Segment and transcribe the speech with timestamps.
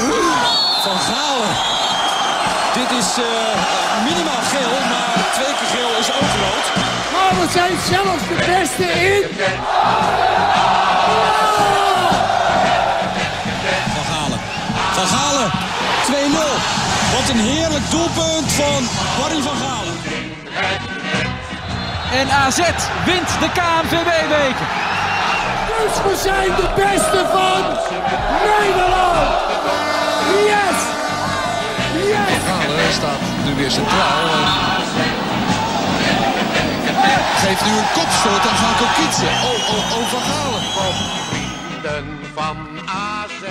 [0.00, 1.54] Van Galen.
[2.74, 3.24] Dit is uh,
[4.04, 6.66] minimaal geel, maar twee keer geel is ook rood.
[7.12, 9.22] Maar we zijn zelfs de beste in.
[13.94, 14.40] Van Galen.
[14.92, 15.50] Van Galen.
[16.10, 16.80] 2-0.
[17.12, 18.88] Wat een heerlijk doelpunt van
[19.18, 19.96] Barry van Galen.
[22.12, 22.58] En AZ
[23.04, 24.89] wint de KNVB-beker.
[25.80, 27.62] Dus we zijn de beste van
[28.48, 29.28] Nederland.
[30.50, 30.78] Yes!
[32.12, 32.42] Yes!
[32.46, 34.78] Galen staat nu weer centraal.
[37.42, 39.28] Geeft nu een kopstoot aan Gaan Kokitsen.
[39.28, 40.62] Oh, oh, oh, Van Galen.
[42.34, 43.42] van AZ.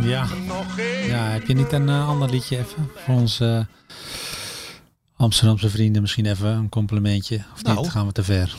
[0.00, 0.26] Ja.
[1.06, 3.96] ja, heb je niet een uh, ander liedje even voor onze uh,
[5.16, 6.02] Amsterdamse vrienden?
[6.02, 7.40] Misschien even een complimentje.
[7.54, 7.88] Of nou, niet?
[7.88, 8.56] Gaan we te ver?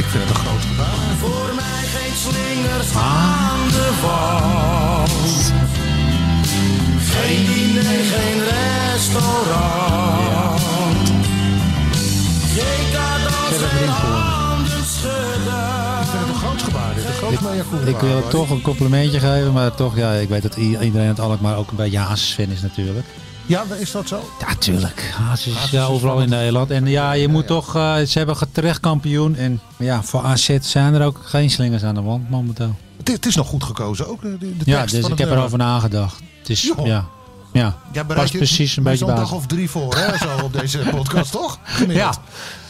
[0.00, 1.16] Ik vind het een groot gedaan.
[1.18, 3.02] Voor mij geen slingers ah.
[3.02, 5.52] aan de wand.
[7.12, 9.50] Geen diner, geen restaurant.
[12.56, 16.00] Geen cadeaus, geen handen schudden.
[16.00, 17.04] Ik vind het een groot gebaar dit.
[17.04, 20.56] Een groot ik, ik wil toch een complimentje geven, maar toch, ja, ik weet dat
[20.56, 23.06] iedereen het Alkmaar ook een beetje Hazes-fan is natuurlijk.
[23.50, 24.30] Ja, is dat zo?
[24.40, 25.14] Ja, tuurlijk.
[25.32, 26.70] Is ja, overal in Nederland.
[26.70, 29.36] En ja, je moet toch, uh, ze hebben terecht kampioen.
[29.36, 32.76] En ja, voor AZ zijn er ook geen slingers aan de wand momenteel.
[32.96, 36.20] Het, het is nog goed gekozen ook, de, de Ja, dus ik heb erover nagedacht.
[36.38, 37.06] Het is, ja,
[37.52, 39.16] ja, Ja, past precies een beetje Zo'n bij.
[39.16, 41.58] dag of drie voor, hè, zo op deze podcast, toch?
[41.62, 42.20] Gemiddeld.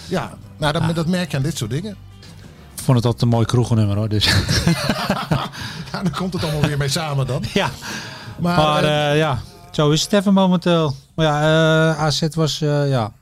[0.08, 1.96] Ja, nou, dat, dat merk je aan dit soort dingen.
[2.76, 4.08] Ik vond het altijd een mooi kroegennummer hoor.
[4.08, 4.24] Dus.
[5.92, 7.44] Ja, dan komt het allemaal weer mee samen dan.
[7.54, 7.70] ja,
[8.38, 10.94] Maar, maar eh, eh, ja, zo is het even momenteel.
[11.14, 13.12] Maar ja, eh, AZ was, eh, ja,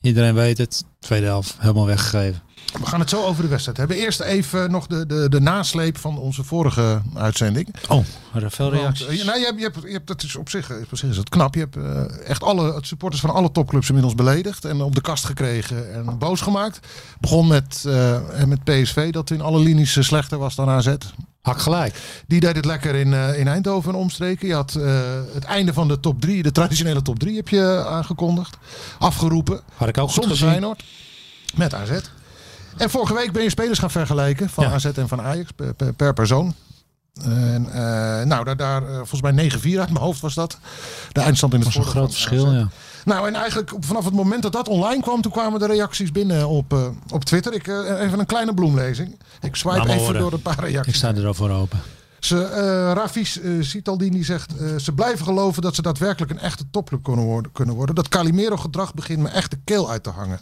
[0.00, 2.42] iedereen weet het, tweede helft helemaal weggegeven.
[2.80, 3.96] We gaan het zo over de wedstrijd hebben.
[3.96, 7.68] Eerst even nog de, de, de nasleep van onze vorige uitzending.
[7.88, 9.20] Oh, er veel Want, reacties.
[9.20, 11.16] eh, nou, je hebt, je hebt, je hebt, dat is op zich, op zich is
[11.16, 11.54] het knap.
[11.54, 14.64] Je hebt eh, echt alle supporters van alle topclubs inmiddels beledigd.
[14.64, 16.86] En op de kast gekregen en boos gemaakt.
[17.20, 20.94] Begon met, eh, met PSV, dat in alle linies eh, slechter was dan AZ.
[21.42, 22.22] Hak gelijk.
[22.26, 24.48] Die deed het lekker in, eh, in Eindhoven en omstreken.
[24.48, 25.00] Je had eh,
[25.34, 28.56] het einde van de top 3, de traditionele top 3 heb je aangekondigd.
[28.98, 29.60] Afgeroepen.
[29.76, 30.36] Had ik ook Zonder.
[30.36, 30.84] Feyenoord.
[31.54, 31.90] Met AZ.
[32.76, 34.72] En vorige week ben je spelers gaan vergelijken van Ja.
[34.72, 36.54] AZ en van Ajax per, per, per persoon.
[37.22, 40.58] En, eh, nou, daar, daar eh, volgens mij 9-4 uit mijn hoofd was dat.
[41.12, 42.68] De eindstand in het was een groot verschil, ja.
[43.04, 46.48] Nou, en eigenlijk vanaf het moment dat dat online kwam, toen kwamen de reacties binnen
[46.48, 47.52] op, eh, op Twitter.
[47.52, 49.18] Ik, even een kleine bloemlezing.
[49.40, 50.20] Ik swipe even horen.
[50.20, 50.92] door een paar reacties.
[50.92, 51.80] Ik sta er al voor open.
[52.18, 57.24] Ze, eh Rafis Citaldini zegt, ze blijven geloven dat ze daadwerkelijk een echte topclub kunnen
[57.24, 57.52] worden.
[57.52, 57.94] Kunnen worden.
[57.94, 60.40] Dat Calimero-gedrag begint me echt de keel uit te hangen.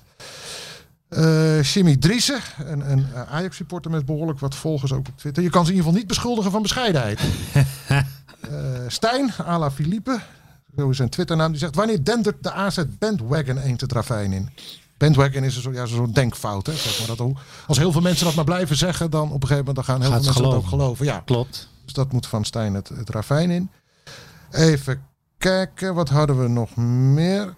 [1.12, 5.42] Eh Jimmy Driessen, een, een eh, Ajax-supporter met behoorlijk wat volgers ook op Twitter.
[5.42, 7.20] Je kan ze in ieder geval niet beschuldigen van bescheidenheid.
[8.42, 8.58] Eh,
[8.88, 10.20] Stijn, Ala Philippe,
[10.76, 11.74] zo is zijn Twitternaam, die zegt...
[11.74, 14.48] Wanneer dendert de AZ Bandwagon eens het ravijn in?
[14.96, 16.66] Bandwagon is een soort ja, zo'n denkfout.
[16.66, 16.72] Hè?
[16.72, 17.30] Zeg maar dat,
[17.66, 20.00] als heel veel mensen dat maar blijven zeggen, dan op een gegeven moment dan gaan
[20.02, 20.78] heel Gaat veel mensen dat ook geloven.
[20.78, 21.06] geloven.
[21.06, 21.68] Ja, Klopt.
[21.84, 23.70] dus dat moet van Stijn het, het ravijn in.
[24.50, 25.02] Even
[25.38, 27.54] kijken, wat hadden we nog meer?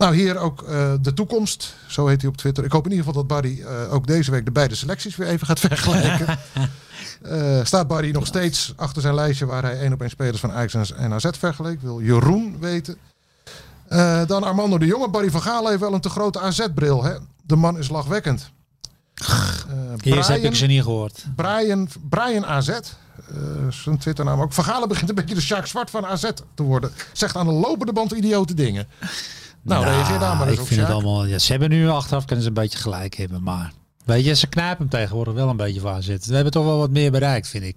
[0.00, 1.74] Nou, hier ook eh, de toekomst.
[1.86, 2.64] Zo heet hij op Twitter.
[2.64, 5.28] Ik hoop in ieder geval dat Barry eh, ook deze week de beide selecties weer
[5.28, 6.38] even gaat vergelijken.
[7.22, 10.52] Eh, staat Barry nog steeds achter zijn lijstje waar hij één op één spelers van
[10.52, 11.80] Ajax en- AZ vergeleek?
[11.80, 12.96] Wil Jeroen weten.
[14.26, 15.08] Dan Armando de Jonge.
[15.08, 17.04] Barry van Gaal heeft wel een te grote AZ-bril.
[17.04, 17.14] Hè?
[17.42, 18.50] De man is lachwekkend.
[20.02, 21.24] Eerst heb ik ze niet gehoord.
[21.36, 22.80] Brian, Brian AZ, eh,
[23.70, 24.52] zijn Twitternaam ook.
[24.52, 26.90] Van Galen begint een beetje de Sjaak Zwart van AZ te worden.
[27.12, 28.88] Zegt aan de lopende band idiote dingen.
[29.62, 31.24] Nou, reageer daar maar eens ik op, vind het allemaal.
[31.24, 33.72] Ja, ze hebben nu achteraf kunnen ze een beetje gelijk hebben, maar
[34.04, 36.28] weet je, ze knijpen hem tegenwoordig wel een beetje waar zitten.
[36.28, 37.76] We hebben toch wel wat meer bereikt, vind ik.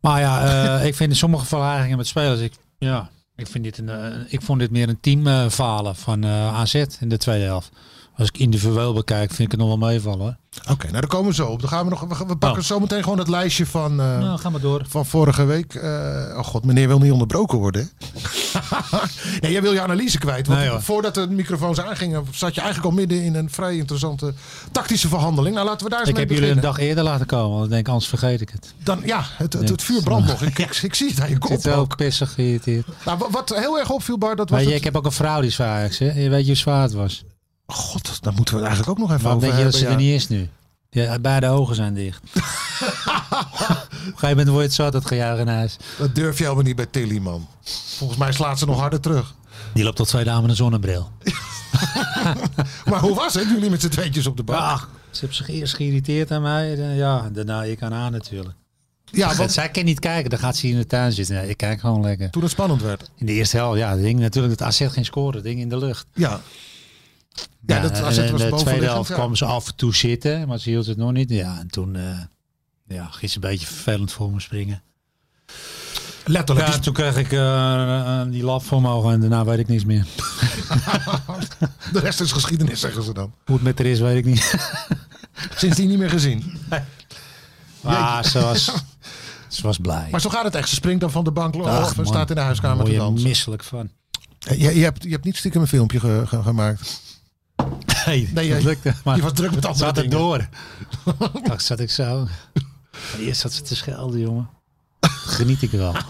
[0.00, 0.42] Maar ja,
[0.78, 2.40] eh, ik vind sommige vergelijkingen met spelers.
[2.40, 6.24] Ik, ja, ik vind dit een, eh, ik vond dit meer een team falen van
[6.24, 7.70] eh, AZ in de tweede helft.
[8.22, 10.38] Als ik individueel bekijk, vind ik het nog wel meevallen.
[10.70, 11.60] Oké, nou daar komen we zo op.
[11.60, 12.00] Dan gaan we nog.
[12.00, 12.66] We, we pakken Oh.
[12.66, 13.90] zo meteen gewoon het lijstje van.
[14.00, 14.84] eh, Nou, ga maar door.
[14.88, 15.74] Van vorige week.
[15.74, 15.90] Eh,
[16.36, 17.90] oh god, meneer wil niet onderbroken worden.
[19.40, 20.46] nee, jij wil je analyse kwijt.
[20.46, 24.34] Want Nee, voordat de microfoons aangingen, zat je eigenlijk al midden in een vrij interessante
[24.72, 25.54] tactische verhandeling.
[25.54, 26.78] Nou, laten we daar eens Ik mee heb jullie een beginnen.
[26.78, 28.74] dag eerder laten komen, want ik denk anders vergeet ik het.
[28.84, 30.42] Dan, ja, het, het, het vuur brandt nog.
[30.42, 31.96] Ik, ik, ik zie het aan je Ik kop zit wel ook.
[31.96, 32.86] pissig geïrriteerd.
[33.04, 35.12] Nou, wa- wat heel erg opviel, Bar, dat was je, het- ik heb ook een
[35.12, 36.12] vrouw die zwaar Ajax, hè?
[36.20, 37.24] Je weet je hoe zwaar het was.
[37.72, 39.98] God, daar moeten we het eigenlijk ook nog even Waarom over denk je dat hebben.
[39.98, 40.10] ze ja.
[40.10, 40.48] er niet is nu?
[40.90, 42.20] Ja, beide ogen zijn dicht.
[42.32, 45.76] Op een gegeven moment word je het zat, dat gejuich in huis.
[45.98, 47.48] Dat durf je helemaal niet bij Tilly, man.
[47.96, 49.34] Volgens mij slaat ze nog harder terug.
[49.74, 51.10] Die loopt tot twee dames met een zonnebril.
[52.84, 54.60] Maar hoe was het, jullie met z'n tweetjes op de bank?
[54.60, 56.78] Ach, ze heeft zich eerst geïrriteerd aan mij.
[56.78, 58.54] en, Ja, daarna ik aan haar natuurlijk.
[59.04, 61.34] Ja, want Zij kan niet kijken, dan gaat ze hier in de tuin zitten.
[61.34, 62.30] Nee, ik kijk gewoon lekker.
[62.30, 63.10] toen het spannend werd.
[63.16, 66.06] In de eerste helft, ja, ding natuurlijk, het AZ geen scoren, ding in de lucht.
[66.14, 66.40] Ja.
[67.66, 69.14] Ja, dat en AZ in was de tweede helft ja.
[69.14, 71.30] kwamen ze af en toe zitten, maar ze hield het nog niet.
[71.30, 72.18] Ja, en toen eh,
[72.86, 74.82] ja, ging ze een beetje vervelend voor me springen.
[76.24, 76.68] Letterlijk.
[76.68, 79.68] Ja, toen kreeg ik eh, eh, die lap voor me ogen en daarna weet ik
[79.68, 80.06] niks meer.
[81.92, 83.32] De rest is geschiedenis, zeggen ze dan.
[83.44, 84.54] Hoe het met haar is, weet ik niet.
[85.56, 86.58] Sindsdien niet meer gezien.
[87.80, 88.72] Maar ze was,
[89.48, 90.08] ze was blij.
[90.10, 90.68] Maar zo gaat het echt.
[90.68, 92.06] Ze springt dan van de bank of man.
[92.06, 93.28] staat in de huiskamer te dansen.
[93.28, 93.90] misselijk van.
[94.38, 97.00] Je, je, hebt, je hebt niet stiekem een filmpje ge- ge- gemaakt.
[98.06, 98.94] Nee, Nee, dat lukte.
[99.04, 100.18] Maar je was druk met andere zat het dingen.
[100.18, 100.48] door.
[101.52, 102.24] Ach, zat ik zo.
[102.92, 104.48] Maar Eerst zat ze te schelden, jongen.
[105.06, 105.94] Geniet ik wel.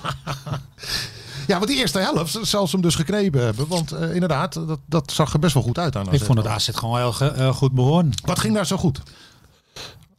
[1.46, 3.68] Ja, want die eerste helft zal ze hem dus geknepen hebben.
[3.68, 6.12] Want eh, inderdaad, dat, dat zag er best wel goed uit aan.
[6.12, 8.12] Ik vond het AZ gewoon heel ge- heel goed behoorn.
[8.24, 9.00] Wat ging daar zo goed?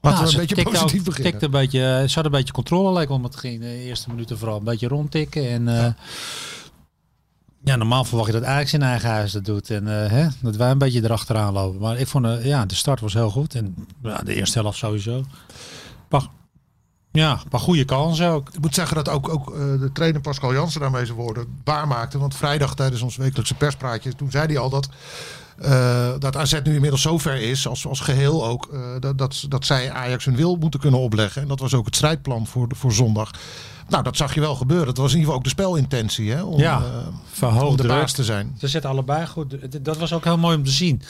[0.01, 1.31] Laten Nou, een beetje positief ook- beginnen.
[1.31, 4.37] tikte een beetje, ze had een beetje controle, lijkt om het ging de eerste minuten
[4.37, 5.49] vooral een beetje rondtikken.
[5.49, 5.95] En ja.
[7.63, 9.69] Ja, normaal verwacht je dat Ajax in eigen huis dat doet.
[9.69, 11.79] En eh, hè, dat wij een beetje erachteraan lopen.
[11.79, 13.55] Maar ik vond, eh, ja, de start was heel goed.
[13.55, 13.75] En
[14.23, 15.23] de eerste helft sowieso.
[17.11, 18.49] Ja, een goede kansen ook.
[18.49, 22.17] Ik moet zeggen dat ook, ook eh, de trainer Pascal Jansen daarmee zijn woorden waarmaakte.
[22.17, 24.89] Want vrijdag tijdens ons wekelijkse perspraatje, toen zei hij al dat,
[26.19, 28.69] dat AZ nu inmiddels zover is, als, als geheel ook,
[28.99, 31.41] dat, dat, dat zij Ajax hun wil moeten kunnen opleggen.
[31.41, 33.31] En dat was ook het strijdplan voor, voor zondag.
[33.89, 34.85] Nou, dat zag je wel gebeuren.
[34.87, 36.41] Dat was in ieder geval ook de spelintentie, hè?
[36.43, 36.83] Om, Ja, eh,
[37.31, 38.55] verhoogd om de baas te zijn.
[38.59, 39.83] Ze zetten allebei goed.
[39.85, 41.01] Dat was ook heel mooi om te zien.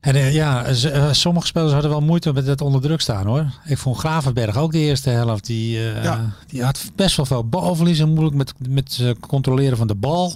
[0.00, 3.26] En eh, ja, z- eh, sommige spelers hadden wel moeite met het onder druk staan
[3.26, 3.46] hoor.
[3.64, 5.46] Ik vond Gravenberg ook de eerste helft.
[5.46, 6.32] Die, eh, Ja.
[6.46, 10.34] die had best wel veel balverlies en moeilijk met, met eh, controleren van de bal.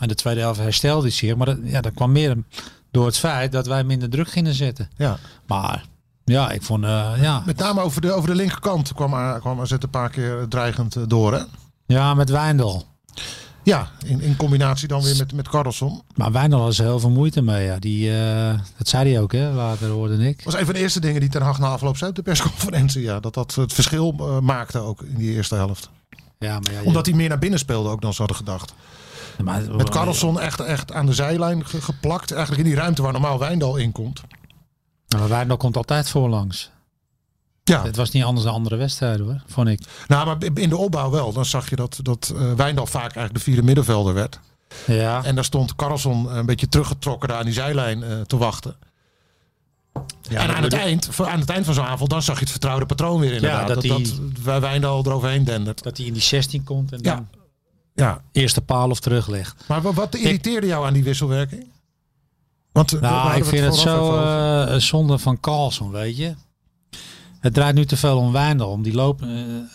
[0.00, 1.36] En de tweede helft herstelde hij zich.
[1.36, 2.36] Maar dat, ja, dat kwam meer
[2.90, 4.90] door het feit dat wij minder druk gingen zetten.
[4.96, 5.18] Ja.
[5.46, 5.84] Maar
[6.30, 9.70] ja, ik vond eh, ja, Met name over de, over de linkerkant kwam, kwam AZ
[9.70, 11.40] een paar keer dreigend eh, door, hè?
[11.86, 12.84] ja, met Wijndal.
[13.62, 16.02] Ja, in, in combinatie dan weer met, met Carlson.
[16.14, 17.64] Maar Wijndal had heel veel moeite mee.
[17.64, 17.78] Ja.
[17.78, 19.50] Die, eh, dat zei hij ook, hè?
[19.52, 20.40] later hoorde ik.
[20.44, 23.02] was een van de eerste dingen die Ten Hag na afloop zei op de persconferentie.
[23.02, 25.90] Ja, dat dat het verschil eh, maakte ook in die eerste helft.
[26.38, 28.72] Ja, maar ja, Omdat hij meer naar binnen speelde ook dan ze hadden gedacht.
[29.44, 32.30] maar, Met Carlson echt, echt aan de zijlijn ge- geplakt.
[32.32, 34.20] Eigenlijk in die ruimte waar normaal Wijndal in komt.
[35.18, 36.70] Maar Wijndal komt altijd voorlangs.
[37.64, 39.80] Ja, Het was niet anders dan andere wedstrijden hoor, vond ik.
[40.08, 41.32] nou, maar in de opbouw wel.
[41.32, 44.40] Dan zag je dat, dat eh, Wijndal vaak eigenlijk de vierde middenvelder werd.
[44.86, 48.76] Ja, En daar stond Carlson een beetje teruggetrokken daar aan die zijlijn eh, te wachten.
[50.22, 52.50] ja en aan het, eind, aan het eind van zo'n avond, dan zag je het
[52.50, 53.66] vertrouwde patroon weer inderdaad.
[53.68, 55.82] dat dat, dat, die- Wij- Wijndal eroverheen dendert.
[55.82, 57.14] Dat hij in die 16 komt en Ja.
[57.14, 57.28] dan
[57.94, 59.64] Ja, eerste paal of teruglegt.
[59.68, 61.66] maar wat, wat irriteerde jou aan die wisselwerking?
[62.72, 66.34] Want, eh, Nou, ik vind het zo eh, zonde van Carlson, weet je.
[67.40, 68.70] Het draait nu te veel om Wijndal.
[68.70, 69.28] Om die lopen,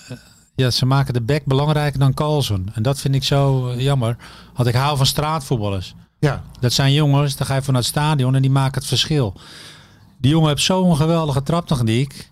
[0.08, 0.18] eh,
[0.56, 2.70] ja, ze maken de back belangrijker dan Carlson.
[2.74, 4.18] En dat vind ik zo jammer.
[4.56, 5.96] Want ik hou van straatvoetballers.
[6.20, 9.34] Ja, Dat zijn jongens, dan ga je vanuit het stadion en die maken het verschil.
[10.18, 12.32] Die jongen heeft zo'n geweldige traptechniek.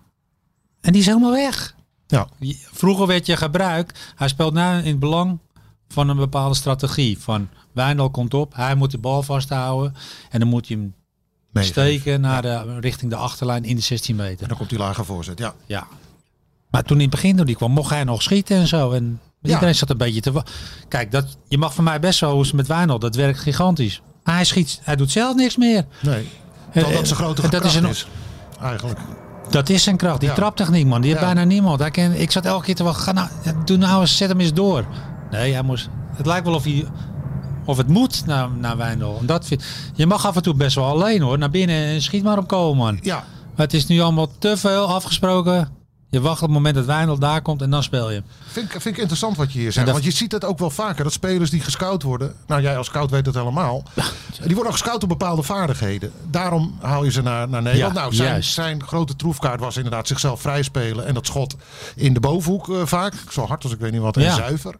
[0.80, 1.74] En die is helemaal weg.
[2.06, 2.28] ja.
[2.72, 4.12] Vroeger werd je gebruikt.
[4.16, 5.38] Hij speelt nu in het belang
[5.94, 7.18] van een bepaalde strategie.
[7.18, 9.94] Van Wijndal komt op, hij moet de bal vasthouden.
[10.30, 10.94] En dan moet hij hem
[11.64, 14.48] steken naar de, richting de achterlijn in de 16 En meter.
[14.48, 15.38] dan komt die lage voorzet.
[15.38, 15.86] Ja, Ja.
[16.70, 18.90] Maar toen in het begin, toen die kwam, mocht hij nog schieten en zo.
[18.90, 19.52] En Ja.
[19.52, 20.42] iedereen zat een beetje te...
[20.88, 24.02] Kijk, dat, je mag van mij best wel hoe ze met Wijndal, dat werkt gigantisch.
[24.24, 25.84] Maar hij schiet, hij doet zelf niks meer.
[26.02, 26.28] nee.
[26.72, 28.06] Eh, dat zijn grote eh, dat kracht is is,
[28.58, 28.98] een- Eigenlijk.
[29.50, 30.20] Dat is zijn kracht.
[30.20, 30.34] Die Ja.
[30.34, 31.00] traptechniek, man.
[31.00, 31.80] Die heeft bijna niemand.
[31.80, 33.02] Hij ik zat elke keer te wachten.
[33.04, 33.28] Ga nou,
[33.64, 34.84] doe nou eens, zet hem eens door.
[35.34, 35.88] Nee, hij moest.
[36.16, 36.86] Het lijkt wel of hij.
[37.64, 39.18] Of het moet naar, naar Wijndal.
[39.20, 39.64] En Dat vind,
[39.94, 41.38] je mag af en toe best wel alleen hoor.
[41.38, 42.98] Naar binnen en schiet maar op komen, man.
[43.02, 43.24] Ja,
[43.56, 45.68] Maar het is nu allemaal te veel afgesproken.
[46.14, 48.22] Je wacht op het moment dat Wijndal daar komt en dan speel je.
[48.46, 49.86] vind, ik- vind ik interessant wat je hier zegt.
[49.86, 51.04] Dat- Want je ziet het ook wel vaker.
[51.04, 52.34] Dat spelers die gescout worden.
[52.46, 53.82] Nou, jij als scout weet het helemaal.
[54.44, 56.12] Die worden ook gescout op bepaalde vaardigheden.
[56.30, 57.94] Daarom haal je ze naar, naar Nederland.
[57.94, 61.06] Ja, nou, zijn, zijn grote troefkaart was inderdaad zichzelf vrijspelen.
[61.06, 61.56] En dat schot
[61.96, 63.14] in de bovenhoek eh, vaak.
[63.30, 64.16] Zo hard als ik weet niet wat.
[64.16, 64.34] En Ja.
[64.34, 64.74] zuiver.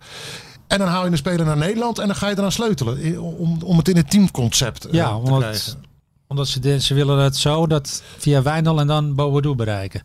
[0.66, 1.98] En dan haal je een speler naar Nederland.
[1.98, 3.20] En dan ga je eraan sleutelen.
[3.22, 5.84] Om, om het in het teamconcept eh, Ja, te omdat, krijgen.
[6.26, 10.02] omdat ze, de- ze willen het zo dat via Wijndal en dan Boadu bereiken.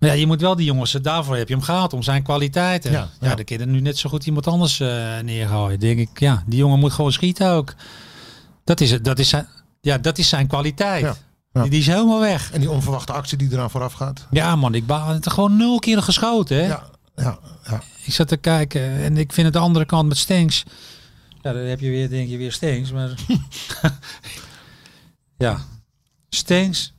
[0.00, 2.90] Maar ja, je moet wel die jongens, daarvoor heb je hem gehaald, om zijn kwaliteiten.
[2.92, 3.34] Ja, Ja, ja.
[3.34, 5.78] dan kun je er nu net zo goed iemand anders eh neergooien.
[5.80, 7.74] Denk ik, ja, die jongen moet gewoon schieten ook.
[8.64, 9.48] Dat is, het, dat is, zijn,
[9.80, 11.00] ja, dat is zijn kwaliteit.
[11.02, 11.16] Ja,
[11.52, 11.62] ja.
[11.62, 12.52] Die, die is helemaal weg.
[12.52, 14.26] En die onverwachte actie die eraan vooraf gaat.
[14.30, 16.56] Ja man, ik baal het gewoon nul keer geschoten.
[16.56, 16.66] Hè?
[16.66, 16.84] Ja,
[17.16, 17.38] ja,
[17.68, 17.82] ja.
[18.04, 20.64] Ik zat te kijken en ik vind het de andere kant met Stenks.
[21.42, 22.92] Ja, dan heb je weer, denk je weer Stenks.
[22.92, 23.14] Maar
[25.46, 25.60] ja,
[26.28, 26.92] Stenks.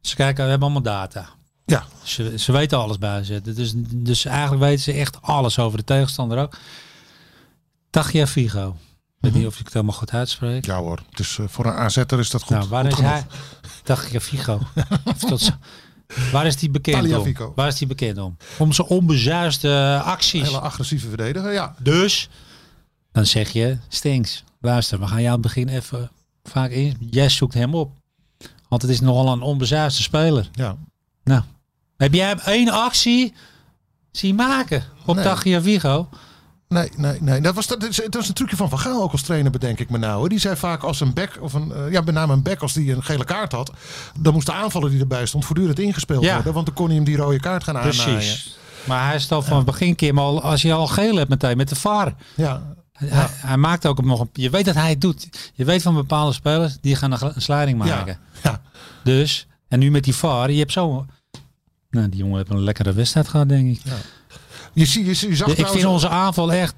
[0.00, 1.28] Ze kijken, we hebben allemaal data.
[1.66, 3.38] Ja, Ze, ze weten alles bij AZ.
[3.42, 6.56] Dus, dus eigenlijk weten ze echt alles over de tegenstander ook.
[7.90, 8.68] Tagia Figo.
[8.68, 10.64] Ik weet niet of ik het helemaal goed uitspreek.
[10.66, 11.02] ja hoor.
[11.10, 12.56] Dus eh, voor een AZ'er is dat goed.
[12.56, 13.12] nou, waar goed is genoeg.
[13.12, 13.24] hij?
[13.82, 14.60] Tagia Figo.
[16.32, 17.52] Waar is die bekend om?
[17.54, 18.36] Waar is die bekend om?
[18.58, 20.42] Om zijn onbezuiste acties.
[20.42, 21.74] Hele agressieve verdediger, ja.
[21.78, 22.28] Dus,
[23.12, 26.10] dan zeg je, Stinks, luister, we gaan jou aan het begin even
[26.44, 26.96] vaak in.
[27.10, 27.92] Jij zoekt hem op.
[28.68, 30.48] Want het is nogal een onbezuiste speler.
[30.52, 30.76] ja.
[31.24, 31.42] Nou,
[31.96, 33.34] heb jij hem één actie
[34.10, 35.24] zien maken op Nee.
[35.24, 36.08] Tagliafico?
[36.68, 37.40] Nee, nee, nee.
[37.40, 37.98] Dat was, dat, is
[38.28, 40.28] een trucje van Van Gaal ook als trainer, bedenk ik me nou.
[40.28, 42.72] Die zei vaak als een back, of een, eh, ja, met name een back, als
[42.72, 43.72] die een gele kaart had,
[44.20, 46.34] dan moest de aanvaller die erbij stond voortdurend ingespeeld Ja.
[46.34, 46.52] worden.
[46.52, 48.04] Want dan kon hij hem die rode kaart gaan aannaaien.
[48.14, 48.58] Precies.
[48.84, 51.28] Maar hij is al van het begin keer, maar al, als je al geel hebt
[51.30, 52.14] meteen met de VAR.
[52.36, 52.62] Ja,
[52.92, 55.50] Hij, hij maakt ook nog een, je weet dat hij het doet.
[55.54, 58.18] Je weet van bepaalde spelers, die gaan een, een sliding maken.
[58.42, 58.60] ja, ja.
[59.04, 61.06] Dus, en nu met die VAR, je hebt zo...
[61.96, 63.82] Nou, die jongen heeft een lekkere wedstrijd gehad, denk ik.
[64.72, 66.74] Je, zie, je, zie- je zag Ja, ik vind onze aanval echt...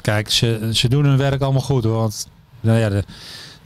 [0.00, 1.96] Kijk, ze, ze doen hun werk allemaal goed hoor.
[1.96, 2.28] Want
[2.60, 3.04] nou ja, de,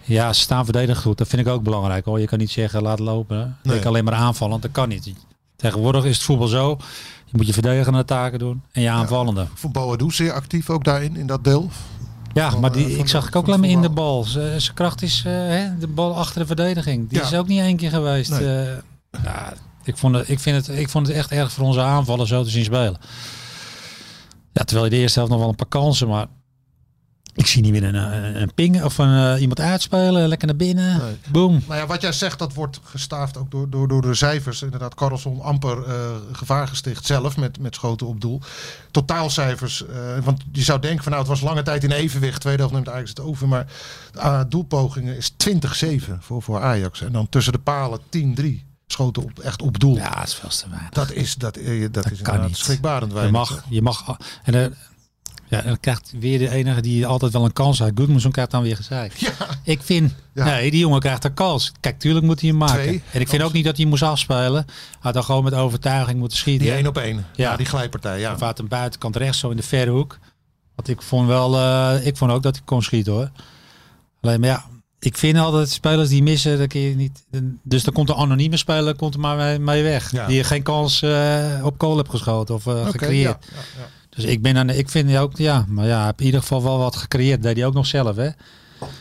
[0.03, 1.19] ja, ze staan verdedigd goed.
[1.19, 2.21] Dat vind ik ook belangrijk hoor.
[2.21, 3.57] Je kan niet zeggen laat lopen.
[3.63, 3.77] Nee.
[3.79, 4.61] Ik alleen maar aanvallen.
[4.61, 5.13] Dat kan niet.
[5.57, 6.77] Tegenwoordig is het voetbal zo.
[7.25, 8.63] Je moet je verdedigende taken doen.
[8.73, 9.47] En je aanvallende.
[9.55, 11.71] Vond Boadu zeer actief ook daarin, in dat deel.
[12.33, 14.23] Ja, Van, maar eh, die, van ik zag ik ook alleen maar in de bal.
[14.25, 17.09] Zijn kracht is eh, hè, de bal achter de verdediging.
[17.09, 17.25] Die Ja.
[17.25, 18.31] is ook niet één keer geweest.
[18.31, 18.61] Nee.
[18.61, 18.73] Eh,
[19.25, 19.53] ja,
[19.85, 22.43] ik, vond het, ik, vind het, ik vond het echt erg voor onze aanvallen zo
[22.43, 22.97] te zien spelen.
[24.53, 26.27] Ja, terwijl je de eerste helft nog wel een paar kansen, maar
[27.35, 27.95] ik zie niet meer een,
[28.43, 30.99] een, ping of een, eh, iemand uitspelen, lekker naar binnen.
[30.99, 31.17] Nee.
[31.29, 31.63] Boom.
[31.69, 34.63] Nou ja, wat jij zegt, dat wordt gestaafd ook door, door, door de cijfers.
[34.63, 35.95] Inderdaad, Carlson amper eh,
[36.33, 38.41] gevaar gesticht zelf met, met schoten op doel.
[38.91, 42.41] Totaalcijfers, eh, want je zou denken van nou, het was lange tijd in evenwicht.
[42.41, 43.49] Tweede helft neemt Ajax het over.
[43.49, 43.67] Maar
[44.17, 47.03] uh, doelpogingen is 20-7 voor, voor Ajax.
[47.03, 49.97] En dan tussen de palen 10-3 schoten op, echt op doel.
[49.97, 50.91] Ja, het is veel te weinig.
[50.91, 52.57] Dat is, dat, eh, dat is kan niet.
[52.57, 53.39] schrikbarend Je weinig.
[53.51, 54.75] mag, je mag, en,
[55.49, 57.93] ja, dan krijgt weer de enige die altijd wel een kans heeft.
[57.95, 59.13] Goodmanson krijgt dan weer gezeik.
[59.17, 59.31] Ja,
[59.65, 60.45] Ik vind, Ja.
[60.45, 61.73] nee, die jongen krijgt een kans.
[61.81, 62.75] Kijk, tuurlijk moet hij hem maken.
[62.83, 63.03] Twee.
[63.13, 64.65] En ik vind ook niet dat hij moest afspelen.
[64.67, 66.67] Hij had dan gewoon met overtuiging moeten schieten.
[66.67, 67.17] die één op één.
[67.17, 67.57] Ja, Ja.
[67.57, 68.21] die glijpartij.
[68.21, 68.33] Ja.
[68.35, 70.19] Of uit een buitenkant rechts, zo in de verre hoek.
[70.75, 73.31] Want ik vond wel, eh, ik vond ook dat hij kon schieten hoor.
[74.21, 74.65] Alleen maar ja,
[75.03, 77.25] ik vind altijd spelers die missen, kun je niet.
[77.63, 80.11] Dus dan komt de anonieme speler komt er maar mee, weg.
[80.11, 80.27] Ja.
[80.27, 83.45] Die je geen kans eh, op kool hebt geschoten of eh, gecreëerd.
[83.51, 83.89] ja, ja, ja.
[84.09, 86.41] Dus ik ben aan de, ik vind hij ook, ja, maar ja, heeft in ieder
[86.41, 87.43] geval wel wat gecreëerd.
[87.43, 88.29] Deed hij ook nog zelf, hè?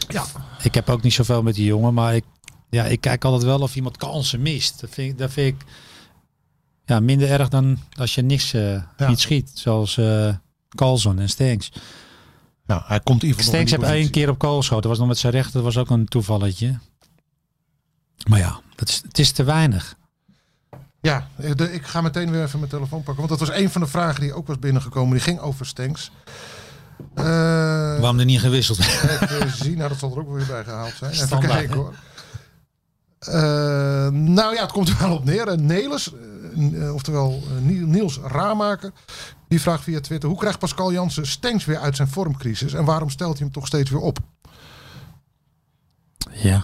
[0.08, 0.26] Ja.
[0.62, 2.24] Ik heb ook niet zoveel met die jongen, maar ik,
[2.70, 4.82] ja, ik kijk altijd wel of iemand kansen mist.
[4.82, 5.68] Dat vind ik, dat vind ik
[6.86, 9.52] ja, minder erg dan als je niks eh, niet schiet.
[9.54, 10.00] Zoals
[10.76, 11.72] Carlson en Stenks.
[12.72, 14.82] Nou, hij komt in ieder geval Stenks heeft één keer op kool geschoten.
[14.82, 15.54] Dat was nog met zijn rechter.
[15.54, 16.80] Dat was ook een toevalletje.
[18.30, 19.96] Maar ja, dat is, het is te weinig.
[21.02, 23.28] Ja, de- ik ga meteen weer even mijn telefoon pakken.
[23.28, 25.14] Want dat was een van de vragen die ook was binnengekomen.
[25.14, 26.12] Die ging over Stenks.
[27.16, 27.24] Eh
[28.00, 28.80] Waarom er niet gewisseld?
[28.80, 31.12] even zien, nou dat zal er ook weer bij gehaald zijn.
[31.12, 31.94] Even kijken hoor.
[33.20, 33.34] Eh,
[34.10, 35.48] nou ja, het komt er wel op neer.
[35.48, 36.12] Eh, Nelis,
[36.94, 38.92] oftewel eh, Ni- Niels Ramaker,
[39.48, 40.30] die vraagt via Twitter...
[40.30, 42.74] hoe krijgt Pascal Jansen Stenks weer uit zijn vormcrisis...
[42.74, 44.18] en waarom stelt hij hem toch steeds weer op?
[46.34, 46.64] Ja,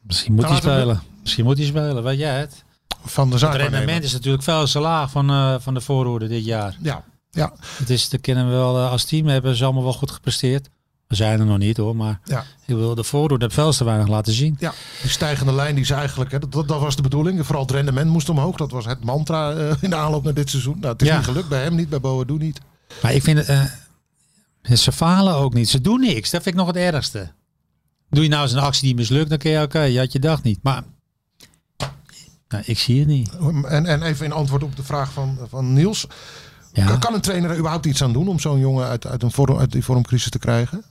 [0.00, 1.02] misschien moet Nou, hij we- spelen.
[1.22, 2.64] Misschien moet hij spelen, weet jij het?
[3.04, 3.54] Van de Het zaak.
[3.54, 6.76] rendement is natuurlijk veel te laag van, eh, van de voorhoede dit jaar.
[6.82, 9.92] Ja, ja, Het is, dat kennen we wel eh, als team hebben ze allemaal wel
[9.92, 10.68] goed gepresteerd.
[11.06, 12.44] We zijn er nog niet hoor, maar ja.
[12.66, 14.56] ik wil de voorhoede heeft veel te weinig laten zien.
[14.58, 14.72] Ja,
[15.02, 17.44] die stijgende lijn die ze eigenlijk, hè, dat, dat was de bedoeling.
[17.46, 18.56] Vooral het rendement moest omhoog.
[18.56, 20.76] Dat was het mantra eh, in de aanloop naar dit seizoen.
[20.80, 21.16] Nou, het is Ja.
[21.16, 22.60] niet gelukt bij hem niet, bij Boadu niet.
[23.02, 23.64] Maar ik vind eh,
[24.74, 25.68] ze falen ook niet.
[25.68, 26.30] Ze doen niks.
[26.30, 27.32] Dat vind ik nog het ergste.
[28.10, 30.18] Doe je nou eens een actie die mislukt, dan kun je oké, je had je
[30.18, 30.58] dag niet.
[30.62, 30.82] Maar
[32.48, 33.30] nou, ik zie het niet.
[33.64, 36.06] En, en even in antwoord op de vraag van, van Niels.
[36.72, 39.30] Ja, Kan een trainer er überhaupt iets aan doen om zo'n jongen uit, uit, een
[39.30, 40.84] vorm, uit die vormcrisis te krijgen?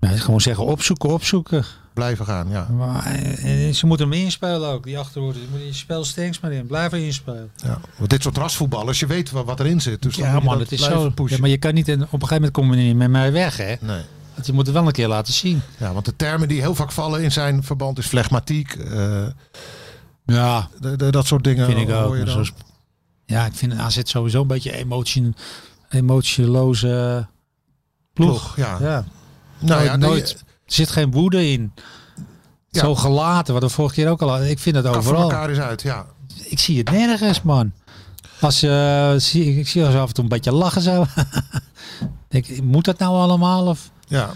[0.00, 1.64] Nou, gewoon zeggen opzoeken, opzoeken.
[1.94, 2.68] Blijven gaan, ja.
[2.68, 5.40] Maar eh, ze moeten hem inspelen ook, die achterhoede.
[5.40, 6.66] Je moet je spel stengs maar in.
[6.66, 7.50] Blijf erin spelen.
[7.56, 7.80] ja.
[7.98, 10.02] Want dit soort rasvoetballers, je weet wat, wat erin zit.
[10.02, 11.10] Dus dan Ja je man, het is blijven zo.
[11.10, 11.34] pushen.
[11.34, 13.56] Ja, maar je kan niet, op een gegeven moment kom je niet met mij weg
[13.56, 13.74] hè.
[13.80, 14.00] Nee.
[14.34, 15.60] Want je moet het wel een keer laten zien.
[15.76, 18.72] Ja, want de termen die heel vaak vallen in zijn verband is flegmatiek.
[18.74, 19.26] eh,
[20.26, 21.66] Ja, de- de- dat soort dingen.
[21.66, 22.02] vind ik ook.
[22.10, 22.28] je Maar dan.
[22.34, 22.52] zoals-
[23.26, 25.34] ja, ik vind AZ sowieso een beetje emotie,
[25.88, 27.26] emotieloze
[28.12, 28.54] ploeg.
[28.54, 28.78] Ploeg, ja.
[28.80, 29.04] ja.
[29.60, 30.30] Nou ja, nooit.
[30.30, 30.36] Er
[30.66, 31.72] zit geen woede in.
[32.70, 32.80] Ja.
[32.80, 34.44] Zo gelaten, wat we vorige keer ook al.
[34.44, 35.22] Ik vind het kaf van overal.
[35.30, 36.06] elkaar is uit, ja.
[36.44, 37.72] Ik zie het nergens, man.
[38.40, 41.06] Als, eh, zie, ik zie af en toe een beetje lachen zo.
[42.28, 43.66] ik, moet dat nou allemaal?
[43.66, 43.90] Of?
[44.06, 44.30] Ja.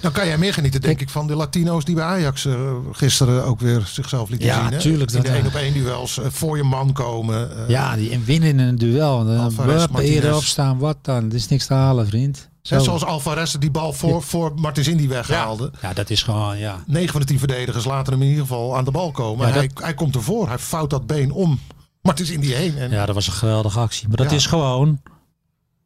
[0.00, 3.44] Dan kan jij meer genieten, denk ik, van de Latino's die bij Ajax eh, gisteren
[3.44, 4.72] ook weer zichzelf lieten Ja, zien.
[4.72, 4.78] hè?
[4.78, 5.36] tuurlijk, In dat, de ja.
[5.38, 7.48] één op één duels, eh, voor je man komen.
[7.68, 9.24] Ja, die en winnen in een duel.
[9.24, 11.28] Dan eerder opstaan, wat dan?
[11.28, 12.48] Er is niks te halen, vriend.
[12.68, 15.70] Zoals Alvarez die bal voor, voor Martins Indy weghaalde.
[15.82, 16.84] Ja, dat is gewoon, ja.
[16.86, 19.52] 9 van de 10 verdedigers laten hem in ieder geval aan de bal komen.
[19.52, 21.58] Hij, hij komt ervoor, hij fout dat been om
[22.02, 22.78] Martins Indy heen.
[22.78, 24.08] En, Ja, dat was een geweldige actie.
[24.08, 25.00] Maar dat is gewoon,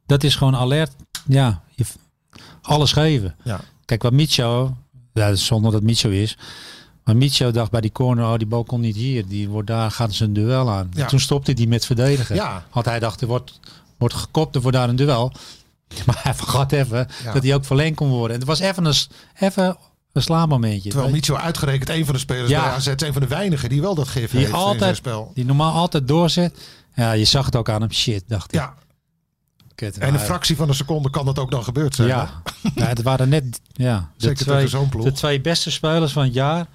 [0.05, 0.91] dat is gewoon alert.
[1.27, 1.85] Ja, je,
[2.61, 3.35] alles geven.
[3.43, 3.59] Ja.
[3.85, 4.75] Kijk, wat Micho,
[5.13, 6.37] ja, zonder dat Micho is.
[7.03, 9.27] Maar Micho dacht bij die corner, oh die bal komt niet hier.
[9.27, 10.91] Die wordt daar, gaat ze een duel aan.
[10.93, 11.05] Ja.
[11.05, 12.35] Toen stopte hij met verdedigen.
[12.35, 12.65] Ja.
[12.71, 13.59] Want hij dacht, er wordt,
[13.97, 15.31] wordt gekopt, er wordt daar een duel.
[16.05, 17.33] Maar hij vergat even Ja.
[17.33, 18.31] dat hij ook verlengd kon worden.
[18.33, 18.93] En het was even een,
[19.39, 19.77] even
[20.13, 20.89] een slaapmomentje.
[20.89, 22.61] Terwijl Micho uitgerekend een van de spelers Ja.
[22.61, 24.95] bij AZ, een van de weinigen die wel dat gif die heeft in zijn altijd,
[24.95, 25.31] spel.
[25.33, 26.57] die normaal altijd doorzet.
[26.95, 27.91] Ja, je zag het ook aan hem.
[27.91, 28.59] Shit, dacht ik.
[28.59, 28.73] Ja,
[29.75, 32.07] Kut, en een fractie van een seconde kan dat ook dan gebeurd zijn.
[32.07, 32.29] Ja,
[32.75, 35.03] ja het waren net ja, de, Zeker twee, zo'n ploeg.
[35.05, 36.65] de twee beste spelers van het jaar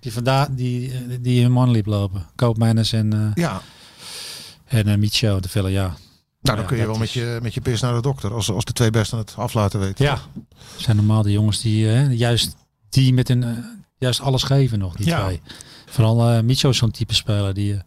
[0.00, 2.26] die vandaag die, eh, die hun man liep lopen.
[2.34, 3.60] Koopmeiners en, eh Ja,
[4.64, 5.94] en Micho de Villa, ja.
[6.40, 8.34] Nou dan Ja, kun je dat wel met je, met je pis naar de dokter.
[8.34, 10.04] Als, als de twee besten het af laten weten.
[10.04, 10.12] Ja,
[10.72, 12.56] het zijn normaal de jongens die eh, juist
[12.88, 13.50] die met een eh,
[13.98, 15.24] juist alles geven nog, die Ja.
[15.24, 15.40] twee.
[15.86, 17.80] Vooral eh Micho is zo'n type speler die eh,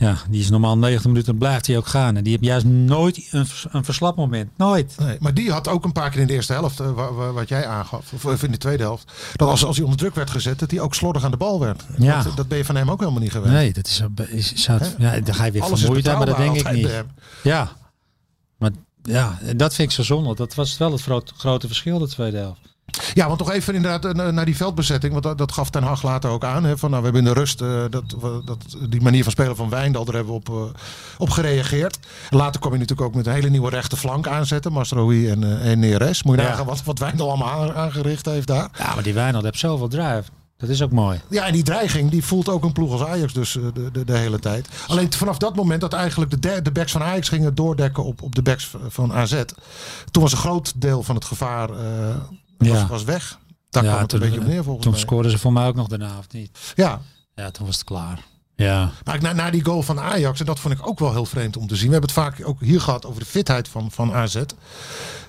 [0.00, 2.16] ja, die is normaal 90 minuten en blijft hij ook gaan.
[2.16, 4.50] En die heeft juist nooit een, een verslapmoment.
[4.56, 4.94] Nooit.
[4.98, 7.32] Nee, maar die had ook een paar keer in de eerste helft, eh, wa- wa-
[7.32, 10.30] wat jij aangaf, of in de tweede helft, dat als, als hij onder druk werd
[10.30, 11.84] gezet, dat hij ook slordig aan de bal werd.
[11.98, 12.22] Ja.
[12.22, 13.52] Dat, dat ben je van hem ook helemaal niet gewend.
[13.52, 16.26] Nee, dat is, is, is, zou ja, dan ga je weer Alles vermoeid zijn, maar
[16.26, 17.04] dat denk ik niet.
[17.42, 17.72] Ja,
[18.58, 18.70] maar
[19.02, 20.34] ja, dat vind ik zo zonde.
[20.34, 22.69] Dat was wel het grote, grote verschil de tweede helft.
[23.14, 25.12] Ja, want toch even inderdaad eh, naar die veldbezetting.
[25.12, 26.64] Want dat, dat gaf Ten Hag later ook aan.
[26.64, 28.04] Hè, van, nou, we hebben in de rust eh, dat,
[28.44, 30.04] dat, die manier van spelen van Wijndal.
[30.04, 30.80] Daar hebben we op, eh,
[31.18, 31.98] op gereageerd.
[32.30, 34.72] Later kwam je natuurlijk ook met een hele nieuwe rechte flank aanzetten.
[34.72, 36.22] Mastrohi en, eh en Neres.
[36.22, 36.48] Moet je Ja.
[36.48, 38.70] nagaan wat, wat Wijndal allemaal aan- aangericht heeft daar.
[38.78, 40.22] Ja, maar die Wijnald heeft zoveel drive.
[40.56, 41.20] Dat is ook mooi.
[41.28, 44.16] Ja, en die dreiging die voelt ook een ploeg als Ajax dus de, de, de
[44.16, 44.68] hele tijd.
[44.86, 48.22] Alleen vanaf dat moment dat eigenlijk de, de, de backs van Ajax gingen doordekken op,
[48.22, 49.42] op de backs van AZ.
[50.10, 51.68] Toen was een groot deel van het gevaar
[52.68, 52.86] Ja.
[52.86, 53.38] was weg.
[53.70, 55.00] Daar ja, kwam het een beetje op neer volgens Toen mij.
[55.00, 56.58] scoorden ze voor mij ook nog daarna, of niet?
[56.74, 57.00] Ja,
[57.34, 58.24] Ja, toen was het klaar.
[58.56, 58.90] Ja.
[59.04, 61.24] Maar ik- na, na die goal van Ajax, en dat vond ik ook wel heel
[61.26, 61.86] vreemd om te zien.
[61.86, 64.34] We hebben het vaak ook hier gehad over de fitheid van, van AZ.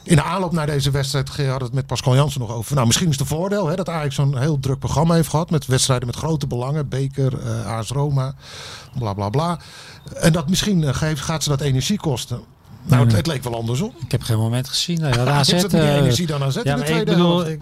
[0.04, 2.74] In de aanloop naar deze wedstrijd hadden we het met Pascal Jansen nog over.
[2.76, 5.50] Nou, misschien is het een voordeel hè, dat Ajax zo'n heel druk programma heeft gehad.
[5.50, 6.90] Met wedstrijden met grote belangen.
[6.90, 8.34] Beker, eh AS Roma,
[8.98, 9.60] bla bla bla.
[10.16, 12.42] En dat misschien eh, geeft, gaat ze dat energie kosten.
[12.84, 13.94] Nou, het, het leek wel andersom.
[14.06, 15.02] Ik heb geen moment gezien.
[15.02, 16.88] Nee, dat Ja, AZ, heeft het meer eh, energie dan AZ in ja, de maar
[16.88, 17.62] ik tweede bedoel, ik-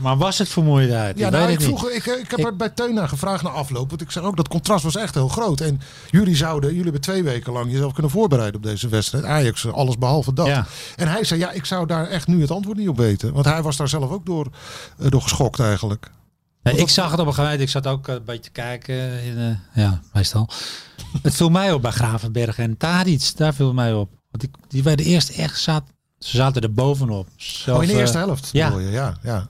[0.00, 1.18] maar was het vermoeidheid?
[1.18, 3.88] Ja, ik nou, ik, vroeg, ik, ik heb er bij Teun naar gevraagd na afloop.
[3.88, 5.60] Want ik zeg ook, dat contrast was echt heel groot.
[5.60, 9.24] En jullie zouden, jullie hebben twee weken lang jezelf kunnen voorbereiden op deze wedstrijd.
[9.24, 10.46] Ajax, eh, alles behalve dat.
[10.46, 10.66] Ja.
[10.96, 13.32] En hij zei, ja, ik zou daar echt nu het antwoord niet op weten.
[13.32, 14.46] Want hij was daar zelf ook door,
[14.98, 16.10] eh, door geschokt eigenlijk.
[16.62, 17.60] Nee, ik zag het op een gegeven moment.
[17.60, 19.22] Ik zat ook eh, een beetje te kijken.
[19.22, 20.48] In, eh, ja, meestal.
[21.22, 23.32] het viel mij op bij Gravenberg en Tadic.
[23.36, 24.10] Daar viel mij op.
[24.34, 25.60] Want die, die werden eerst echt...
[25.60, 25.84] Zat,
[26.18, 27.28] ze zaten er bovenop.
[27.36, 28.68] Zelf, oh, in de eh, eerste helft ja.
[28.68, 29.16] bedoel je, ja.
[29.22, 29.48] ja.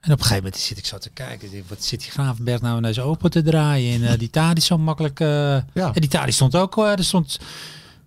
[0.00, 1.64] En op een gegeven moment zit ik zo te kijken.
[1.68, 4.02] Wat zit die Gravenberg nou ineens open te draaien?
[4.02, 5.20] En eh, die Tadic zo makkelijk...
[5.20, 5.64] eh Ja.
[5.94, 6.78] En die Tadic stond ook...
[6.78, 7.38] eh, er stond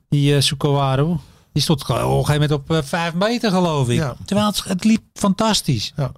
[0.10, 1.16] die eh Sukowaru.
[1.52, 1.96] Die stond op een
[2.26, 3.96] gegeven moment op eh, vijf meter geloof ik.
[3.96, 4.16] Ja.
[4.26, 5.94] Terwijl het, het liep fantastisch.
[5.96, 6.12] Ja.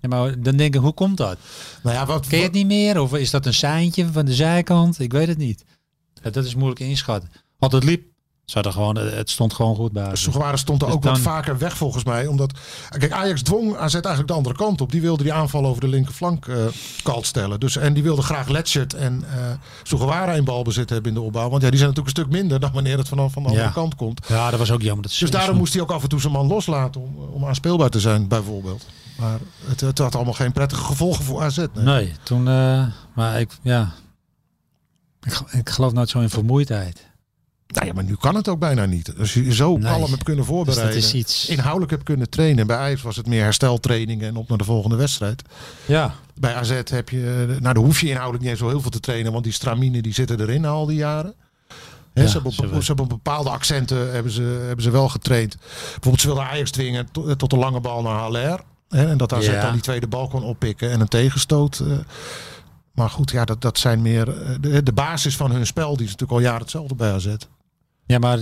[0.00, 1.38] Ja, maar dan denk ik, hoe komt dat?
[1.82, 3.00] Nou ja, wat, Ken je het niet meer?
[3.00, 5.00] Of is dat een seintje van de zijkant?
[5.00, 5.64] Ik weet het niet.
[6.22, 7.30] Ja, dat is moeilijk inschatten.
[7.58, 8.12] Want het liep.
[8.44, 10.16] Ze gewoon, eh, het stond gewoon goed bij.
[10.16, 12.26] Sugawara stond er Dus ook wat vaker weg volgens mij.
[12.26, 12.58] Omdat,
[12.98, 14.92] kijk, Ajax dwong AZ eigenlijk de andere kant op.
[14.92, 16.56] Die wilde die aanval over de linkerflank eh
[17.02, 17.60] kalt stellen.
[17.60, 19.52] Dus, en die wilde graag Letchert en eh
[19.82, 21.48] Sugawara in balbezit hebben in de opbouw.
[21.48, 23.72] Want ja, die zijn natuurlijk een stuk minder dan wanneer het vanaf van de andere
[23.72, 24.26] kant komt.
[24.28, 25.02] Ja, dat was ook jammer.
[25.02, 27.90] Dat Dus daarom moest hij ook af en toe zijn man loslaten om, om aanspeelbaar
[27.90, 28.86] te zijn, bijvoorbeeld.
[29.18, 31.56] Maar het, het had allemaal geen prettige gevolgen voor AZ.
[31.56, 31.84] Nee.
[31.84, 32.42] Nee, toen...
[33.14, 33.92] maar ik, ja...
[35.22, 37.12] Ik, ik geloof nooit zo in vermoeidheid.
[37.74, 39.18] Nou ja, maar nu kan het ook bijna niet.
[39.18, 39.92] Als je je zo Nee.
[39.92, 40.96] kalm hebt kunnen Dus voorbereiden.
[40.96, 41.48] is iets...
[41.48, 42.66] Inhoudelijk hebt kunnen trainen.
[42.66, 45.42] Bij Ajax was het meer hersteltrainingen en op naar de volgende wedstrijd.
[45.86, 46.14] Ja.
[46.34, 49.00] Bij AZ heb je, nou daar hoef je inhoudelijk niet eens zo heel veel te
[49.00, 51.34] trainen, want die stramine die zitten erin al die jaren.
[52.14, 55.56] Ja, ze, hebben, op- ze hebben- bepaalde accenten hebben ze, hebben ze wel getraind.
[55.84, 58.60] Bijvoorbeeld ze wilden Ajax dwingen tot, tot de lange bal naar Haller.
[58.88, 59.60] Hè, en dat AZ Ja.
[59.60, 61.78] dan die tweede bal kon oppikken en een tegenstoot.
[61.80, 61.86] eh.
[62.94, 65.96] maar goed, ja, dat, dat zijn meer eh, de, de basis van hun spel.
[65.96, 67.26] Die is natuurlijk al jaren hetzelfde bij AZ.
[68.06, 68.38] Ja, maar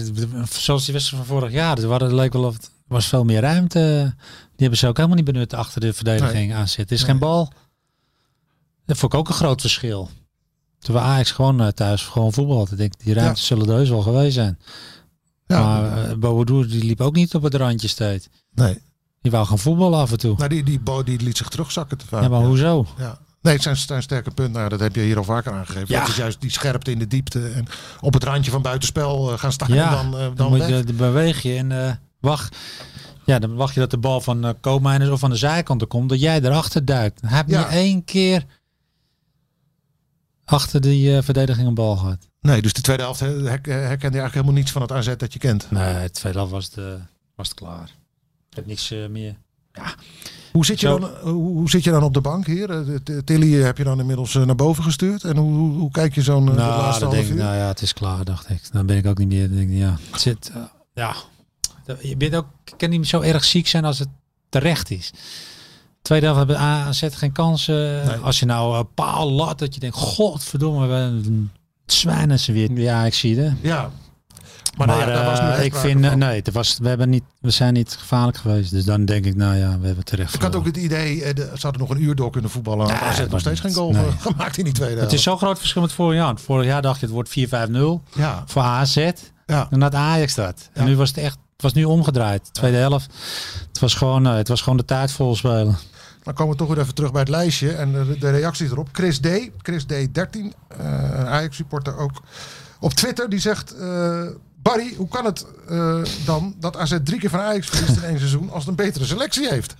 [0.50, 1.78] zoals die wedstrijd van vorig jaar.
[1.78, 4.14] Er waren, het leek wel of er was veel meer ruimte.
[4.16, 6.86] Die hebben ze ook helemaal niet benut achter de verdediging aan zitten.
[6.86, 7.10] Er is Nee.
[7.10, 7.52] geen bal.
[8.86, 10.10] Dat vond ik ook een groot verschil.
[10.78, 12.62] Terwijl Ajax gewoon eh, thuis gewoon voetbal.
[12.70, 14.58] Ik denk, die ruimtes zullen er heus wel geweest zijn.
[15.46, 18.28] Ja, Maar uh, die liep ook niet op het randje steeds.
[18.54, 18.78] nee.
[19.20, 20.36] Die wou gaan voetballen af en toe.
[20.36, 22.22] Nou, die, die, Bo die liet zich terugzakken te vaak.
[22.22, 22.46] Ja, maar ja.
[22.46, 22.86] hoezo?
[22.98, 23.18] Ja.
[23.42, 24.54] Nee, het zijn, zijn sterke punten.
[24.54, 25.86] Nou, dat heb je hier al vaker aangegeven.
[25.88, 26.00] Ja.
[26.00, 27.48] Dat is juist die scherpte in de diepte.
[27.48, 27.66] En
[28.00, 30.66] op het randje van buitenspel eh, gaan staan Ja, en dan, eh, dan, dan moet
[30.68, 32.56] je, dan beweeg je en eh, wacht.
[33.24, 35.86] Ja, dan wacht je dat de bal van uh, Koopmeiners of van de zijkant er
[35.86, 37.20] komt, dat jij erachter duikt.
[37.20, 37.58] Hij heeft Ja.
[37.58, 38.44] niet één keer
[40.44, 42.28] achter die verdediging een bal gehad.
[42.40, 45.14] Nee, dus de tweede helft her- her- herkende je eigenlijk helemaal niets van het AZ
[45.16, 45.70] dat je kent.
[45.70, 46.70] Nee, het tweede helft was
[47.34, 47.90] was het klaar.
[48.50, 49.36] Ik heb niks meer.
[50.52, 50.98] Hoe zit, je Zo.
[50.98, 52.70] dan, eh, hoe, zit je dan op de bank hier?
[52.70, 55.24] Eh, Tilly eh, heb je dan inmiddels naar boven gestuurd.
[55.24, 57.36] En hoe, hoe, hoe kijk je zo'n nou, laatste half uur?
[57.36, 58.72] nou ja, het is klaar, dacht ik.
[58.72, 59.50] Dan ben ik ook niet meer.
[59.50, 60.52] Denk ik, ja, het zit,
[60.94, 61.14] ja.
[62.00, 64.08] Je bent ook, kan niet zo erg ziek zijn als het
[64.48, 65.10] terecht is.
[66.02, 68.06] Tweede helft hebben AZ geen kansen.
[68.06, 68.16] Nee.
[68.16, 71.50] Als je nou een paal lat, dat je denkt, godverdomme, we een
[71.86, 72.72] zwijnen ze weer.
[72.72, 73.54] Ja, ik zie het.
[73.60, 73.90] Ja.
[74.76, 76.18] Maar, Maar, nou ja, was eh, ik vind, van.
[76.18, 78.70] nee, het was, we, hebben niet, we zijn niet gevaarlijk geweest.
[78.70, 81.34] Dus dan denk ik, nou ja, we hebben terecht Ik had ook het idee, eh,
[81.34, 82.86] de, ze hadden nog een uur door kunnen voetballen.
[82.86, 84.06] Ja, AZ nog steeds geen goal Nee.
[84.06, 85.10] eh, gemaakt in die tweede helft.
[85.10, 86.38] Het is zo'n groot verschil met vorig jaar.
[86.38, 87.32] Vorig jaar dacht je, het wordt 4-5-0
[88.14, 89.10] Ja, voor AZ.
[89.46, 89.66] ja.
[89.70, 90.68] En dat Ajax dat.
[90.72, 90.88] En Ja.
[90.88, 92.48] nu was het echt, het was nu omgedraaid.
[92.54, 93.12] Tweede helft.
[93.68, 95.76] Het was gewoon, het was gewoon de tijd vol spelen.
[96.22, 98.88] Dan komen we toch weer even terug bij het lijstje en de, de reacties erop.
[98.92, 99.26] Chris D,
[99.62, 100.40] Chris D13,
[100.78, 102.22] eh Ajax supporter ook
[102.80, 103.74] op Twitter, die zegt...
[104.62, 108.18] Barry, hoe kan het eh, dan dat AZ drie keer van Ajax verliest in één
[108.18, 109.74] seizoen als het een betere selectie heeft?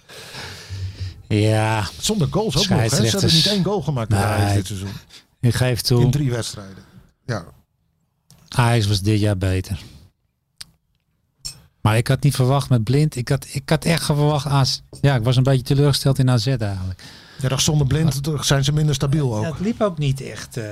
[1.29, 2.81] Ja, Zonder goals ook nog.
[2.81, 2.88] Hè?
[2.88, 4.25] Ze hebben niet één goal gemaakt in Nee.
[4.27, 4.90] Ajax dit seizoen.
[5.40, 6.11] ik geef In toe.
[6.11, 6.85] drie wedstrijden.
[7.27, 7.45] Ja,
[8.49, 9.81] Ajax was dit jaar beter.
[11.81, 13.16] Maar ik had niet verwacht met blind.
[13.16, 14.83] Ik had, ik had echt verwacht als.
[15.01, 17.03] Ja, ik was een beetje teleurgesteld in AZ eigenlijk.
[17.38, 19.42] ja dacht zonder blind zijn ze minder stabiel ook.
[19.42, 20.57] Ja, het liep ook niet echt.
[20.57, 20.64] eh,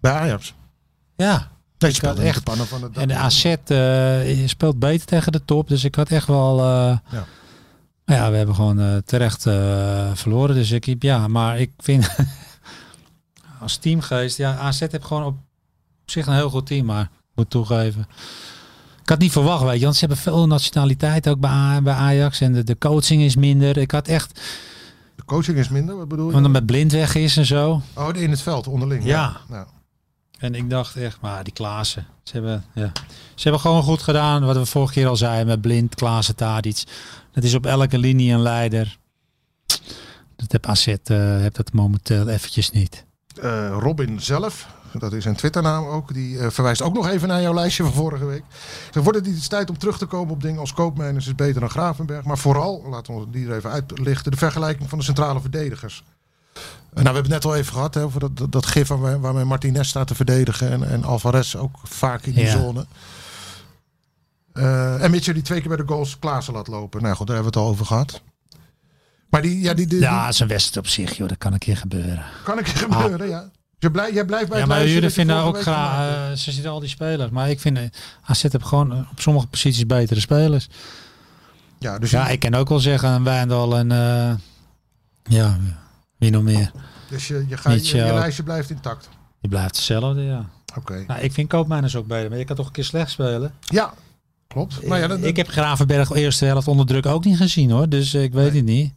[0.00, 0.54] Bij Ajax.
[1.16, 1.52] ja.
[1.78, 5.44] Nee, Ik speelden echt- pannen van het En de AZ eh, speelt beter tegen de
[5.44, 5.68] top.
[5.68, 6.58] Dus ik had echt wel.
[6.58, 7.24] eh, Ja.
[8.04, 9.42] ja, we hebben gewoon eh, terecht
[10.18, 10.54] verloren.
[10.54, 12.08] Dus ik ja, maar ik vind
[13.60, 15.36] als teamgeest, ja, AZ heeft gewoon op
[16.04, 18.06] zich een heel goed team, maar ik moet toegeven.
[19.02, 21.94] Ik had niet verwacht, weet je, want ze hebben veel nationaliteit ook bij, A- bij
[21.94, 23.76] Ajax en de, de coaching is minder.
[23.76, 24.40] Ik had echt,
[25.16, 26.36] De coaching is minder, wat bedoel je?
[26.36, 27.82] omdat met blind weg is en zo.
[27.94, 29.04] Oh, in het veld, onderling.
[29.04, 29.36] Ja.
[29.50, 29.66] ja.
[30.44, 32.92] En ik dacht echt, maar die Klaassen, ze hebben, ja,
[33.34, 36.82] ze hebben gewoon goed gedaan wat we vorige keer al zeiden met blind, Klaassen, Tadic.
[37.32, 38.98] Dat is op elke linie een leider.
[40.36, 40.96] Dat heb AZ, eh
[41.40, 43.04] heb dat momenteel eventjes niet.
[43.40, 47.42] Eh, Robin zelf, dat is zijn Twitternaam ook, die eh, verwijst ook nog even naar
[47.42, 48.44] jouw lijstje van vorige week.
[48.92, 51.60] Ze wordt het iets tijd om terug te komen op dingen als Koopmeiners is beter
[51.60, 52.24] dan Gravenberg.
[52.24, 56.04] Maar vooral, laten we die er even uitlichten, de vergelijking van de centrale verdedigers.
[56.54, 59.16] Nou, we hebben het net al even gehad hè, over dat, dat, dat gif waarmee,
[59.16, 62.50] waarmee Martinez staat te verdedigen en, en Alvarez ook vaak in die Ja.
[62.50, 62.86] zone.
[64.52, 67.02] Eh, en Mitchell die twee keer bij de goals Klaassen laat lopen.
[67.02, 68.22] Nou goed, daar hebben we het al over gehad.
[69.30, 71.76] Maar die, ja, die, die, Ja, een wedstrijd op zich, joh, dat kan een keer
[71.76, 72.22] gebeuren.
[72.44, 73.50] kan een keer gebeuren, ja.
[73.78, 76.80] Je blij, jij blijft bij Ja, maar jullie vinden ook graag, eh, ze zitten al
[76.80, 77.30] die spelers.
[77.30, 77.84] Maar ik vind, eh,
[78.24, 80.68] AZ heeft gewoon op sommige posities betere spelers.
[81.78, 83.88] Ja, dus, Ja, je, ik kan ook wel zeggen een Wijndal en
[85.24, 85.58] ja,
[86.24, 86.70] wie nog meer.
[87.10, 89.08] dus je, je, je, je lijstje blijft intact.
[89.40, 90.48] Die blijft hetzelfde, ja.
[90.78, 91.04] Oké.
[91.06, 93.52] Nou, ik vind Koopmeiners ook beter, maar je kan toch een keer slecht spelen.
[93.60, 93.94] Ja,
[94.48, 94.86] klopt.
[94.86, 98.22] Maar ja, ik heb Gravenberg eerste helft onder druk ook niet gezien hoor, dus eh,
[98.22, 98.56] ik weet Nee.
[98.56, 98.92] het niet.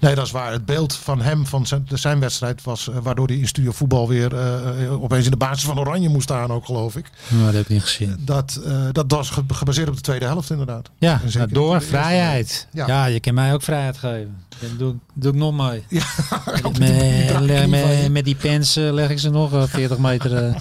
[0.00, 0.52] Nee, dat is waar.
[0.52, 4.08] Het beeld van hem, van zijn, zijn wedstrijd, was eh, waardoor hij in studio voetbal
[4.08, 7.10] weer eh, opeens in de basis van Oranje moest staan, ook geloof ik.
[7.44, 8.16] Dat heb ik niet gezien.
[8.20, 8.60] Dat,
[8.92, 10.90] dat was ge- gebaseerd op de tweede helft, inderdaad.
[10.98, 12.68] Ja, nou, door vrijheid.
[12.72, 12.86] Ja.
[12.86, 13.04] Ja.
[13.04, 14.36] je kan mij ook vrijheid geven.
[14.60, 15.84] Dat doe, doe ik nog mee.
[15.88, 16.04] Ja,
[16.62, 20.54] Met, die- met, met die pens leg ik ze nog eh, 40 meter.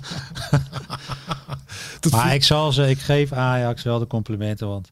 [2.11, 4.91] maar ik zal ze, ik geef Ajax wel de complimenten, want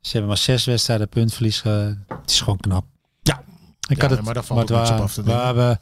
[0.00, 1.62] ze hebben maar zes wedstrijden puntverlies.
[1.62, 2.84] het is gewoon knap.
[3.90, 5.44] Ik had het, maar daar valt niks op af te we dingen.
[5.46, 5.80] hebben,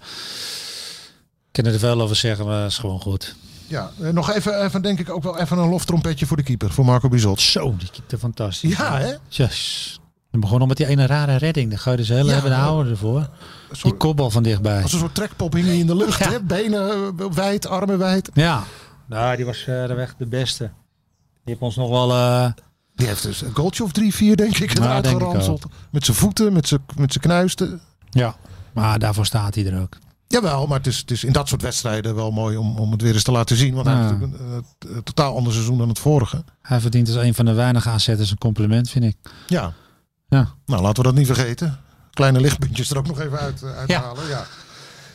[1.52, 3.36] kunnen er veel over zeggen, maar het is gewoon goed.
[3.66, 6.70] Ja, eh, nog even, even, denk ik ook wel even een loftrompetje voor de keeper,
[6.72, 7.40] voor Marco Bizot.
[7.40, 8.76] Zo, die keepte fantastisch.
[8.76, 9.14] Ja, hè?
[9.28, 10.00] Yes.
[10.30, 11.68] We begonnen al met die ene rare redding.
[11.70, 12.64] Dan ga je dus heel Ja, hebben de ja.
[12.64, 13.28] ouder ervoor.
[13.82, 14.82] Die kopbal van dichtbij.
[14.82, 16.30] Als een soort trekpop hing in de lucht, Ja.
[16.30, 16.40] hè?
[16.42, 18.30] Benen eh, wijd, armen wijd.
[18.34, 18.62] Ja.
[19.06, 20.64] Nou, die was eh de weg de beste.
[20.64, 20.70] Die
[21.44, 22.08] heeft ons nog wel...
[22.94, 25.66] Die heeft dus een goaltje of drie, vier, denk ik, Nou, eruit denk ik geranseld.
[25.90, 27.80] Met zijn voeten, met zijn, met zijn knuisten.
[28.18, 28.37] Ja.
[28.72, 29.96] Maar daarvoor staat hij er ook.
[30.26, 33.02] Jawel, maar het is, het is in dat soort wedstrijden wel mooi om, om het
[33.02, 33.74] weer eens te laten zien.
[33.74, 34.00] Want hij Ja.
[34.02, 36.44] heeft natuurlijk een, eh, t- totaal ander seizoen dan het vorige.
[36.62, 39.16] Hij verdient als een van de weinige aanzetters een compliment, vind ik.
[39.46, 39.72] Ja.
[40.28, 40.48] Ja.
[40.66, 41.78] Nou, laten we dat niet vergeten.
[42.12, 44.22] Kleine lichtpuntjes er ook nog even uit, eh, uithalen.
[44.28, 44.44] Ja,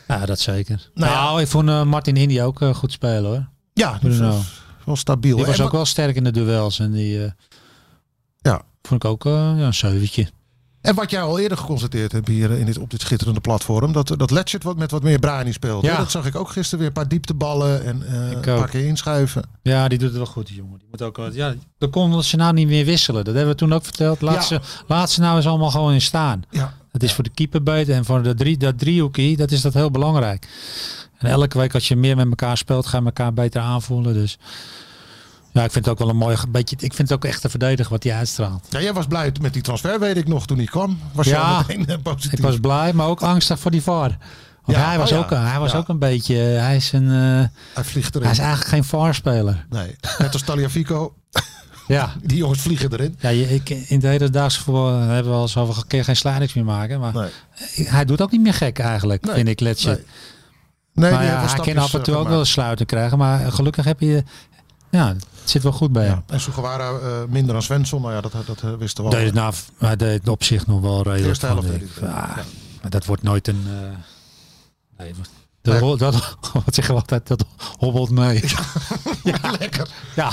[0.08, 0.16] ja.
[0.18, 0.90] Ja, dat zeker.
[0.94, 3.48] Nou Nou, ik vond eh, Martin Indy ook goed spelen hoor.
[3.72, 4.28] ja dus Bruno.
[4.30, 4.42] wel,
[4.84, 5.36] wel stabiel.
[5.36, 6.78] Die was En ook wel sterk in de duels.
[6.78, 7.32] En die,
[8.38, 10.28] Ja, vond ik ook ja, een zeventje.
[10.84, 13.92] En wat jij al eerder geconstateerd hebt hier eh, in dit, op dit schitterende platform.
[13.92, 15.84] Dat, dat Letchert wat met wat meer brani speelt.
[15.84, 15.90] Ja.
[15.90, 15.96] hè?
[15.96, 16.88] Dat zag ik ook gisteren weer.
[16.88, 19.42] Een paar diepteballen en eh, een paar keer inschuiven.
[19.62, 20.78] Ja, die doet het wel goed, die jongen.
[20.78, 23.24] Die moet ook, ja, dan kon ze nou niet meer wisselen.
[23.24, 24.20] Dat hebben we toen ook verteld.
[24.20, 24.40] Laat, Ja.
[24.42, 26.42] ze, laat ze nou eens allemaal gewoon in staan.
[26.50, 26.74] Ja.
[26.92, 27.94] Dat is voor de keeper beter.
[27.94, 30.48] En voor de drie, dat driehoekie, dat is dat heel belangrijk.
[31.18, 34.14] En elke week als je meer met elkaar speelt, ga je elkaar beter aanvoelen.
[34.14, 34.38] Dus
[35.54, 36.76] ja, ik vind het ook wel een mooi beetje.
[36.78, 38.66] Ik vind het ook echt te verdedigen wat hij uitstraalt.
[38.70, 40.98] Ja, jij was blij met die transfer, weet ik nog, toen hij kwam.
[41.12, 41.64] Was Ja.
[41.66, 42.32] meteen eh, positief.
[42.32, 44.16] Ik was blij, maar ook angstig voor die VAR.
[44.64, 45.24] Want Ja, hij was, oh ja.
[45.24, 45.78] ook, hij was Ja.
[45.78, 46.34] ook een beetje.
[46.36, 47.08] Hij is een.
[47.10, 48.22] eh, Hij vliegt erin.
[48.22, 49.66] hij is eigenlijk geen VAR-speler.
[49.70, 51.14] Nee, net als Taliafico.
[51.86, 52.12] Ja.
[52.22, 53.16] Die jongens vliegen erin.
[53.20, 57.00] Ja, ik, in het hedendaagse voetbal hebben we al zoveel keer geen slidings meer maken.
[57.00, 57.30] Maar Nee.
[57.88, 59.88] hij doet ook niet meer gek eigenlijk, Nee, vind ik, Letje.
[59.88, 59.98] Nee.
[60.94, 63.18] Nee, maar hij kan af en toe eh, ook wel sluiten krijgen.
[63.18, 64.22] Maar gelukkig heb je...
[64.90, 66.06] Ja, zit wel goed bij.
[66.06, 66.22] Ja.
[66.26, 68.00] En Sugawara eh, minder dan Svensson.
[68.02, 69.16] Nou ja, dat, dat wisten we al.
[69.16, 71.24] Deed het nou, hij deed het op zich nog wel redelijk.
[71.26, 71.94] eerste helft vond deed ik.
[72.00, 72.42] hij het, Ja, ja.
[72.82, 73.64] Maar dat wordt nooit een...
[73.66, 73.98] eh,
[74.98, 75.14] nee,
[75.62, 77.44] dat, dat, dat, wat zeggen we altijd, dat
[77.78, 78.44] hobbelt mee.
[79.22, 79.88] Ja, lekker.
[80.16, 80.32] Ja,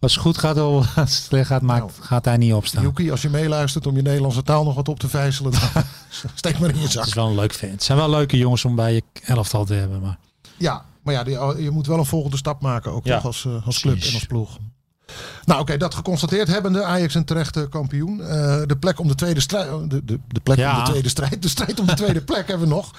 [0.00, 1.92] als het goed gaat, of als het slecht gaat, maakt, Nou.
[2.00, 2.82] gaat hij niet opstaan.
[2.82, 5.60] Joekie, als je meeluistert om je Nederlandse taal nog wat op te vijzelen, dan
[6.34, 7.06] steek maar in je Het zak.
[7.06, 7.68] is wel een leuk fan.
[7.70, 10.00] Het zijn wel leuke jongens om bij je elftal te hebben.
[10.00, 10.18] Maar
[10.56, 13.44] Ja, maar ja, die- je moet wel een volgende stap maken, ook Ja, toch als,
[13.44, 14.08] eh, als club precies.
[14.12, 14.58] en als ploeg.
[15.44, 18.20] Nou oké, dat geconstateerd hebbende, Ajax een terechte kampioen.
[18.22, 20.78] Eh, de plek om de tweede strijd, de, de, de plek Ja.
[20.78, 22.90] om de tweede strijd, de strijd om de tweede plek hebben we nog.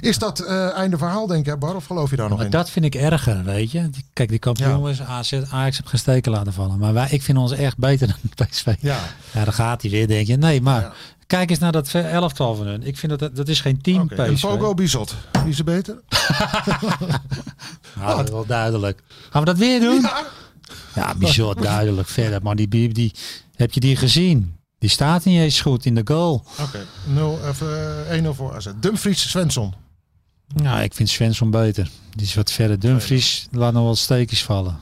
[0.00, 1.74] Is dat eh, einde verhaal denk ik, Bar?
[1.74, 2.52] Of geloof je daar nog Maar in?
[2.52, 3.90] dat vind ik erger, weet je.
[4.12, 6.78] Kijk, die kampioen is AZ, Ajax heb geen steken laten vallen.
[6.78, 8.74] Maar wij, ik vind ons echt beter dan PSV.
[8.80, 8.98] Ja,
[9.32, 10.36] Ja, dan gaat hij weer, denk je.
[10.36, 10.92] Nee, maar Ja.
[11.26, 12.82] Kijk eens naar dat elftal van hun.
[12.82, 14.14] Ik vind dat dat is geen team oké.
[14.14, 14.40] En PSV.
[14.42, 16.00] Fogo Bizot, wie is er beter?
[17.96, 19.02] Nou, dat is wel duidelijk.
[19.30, 20.00] Gaan we dat weer doen?
[20.00, 20.26] Ja.
[20.94, 22.42] Ja, bizar duidelijk verder.
[22.42, 23.12] Maar die, die, die,
[23.54, 24.56] heb je die gezien?
[24.78, 26.44] Die staat niet eens goed in de goal.
[26.60, 28.66] Oké, 0 even eh, 1-0 voor AZ.
[28.80, 29.74] Dumfries, Svensson.
[30.54, 31.88] Nou, ik vind Svensson beter.
[32.14, 32.78] Die is wat verder.
[32.78, 34.78] Dumfries laat nog wel steekjes vallen.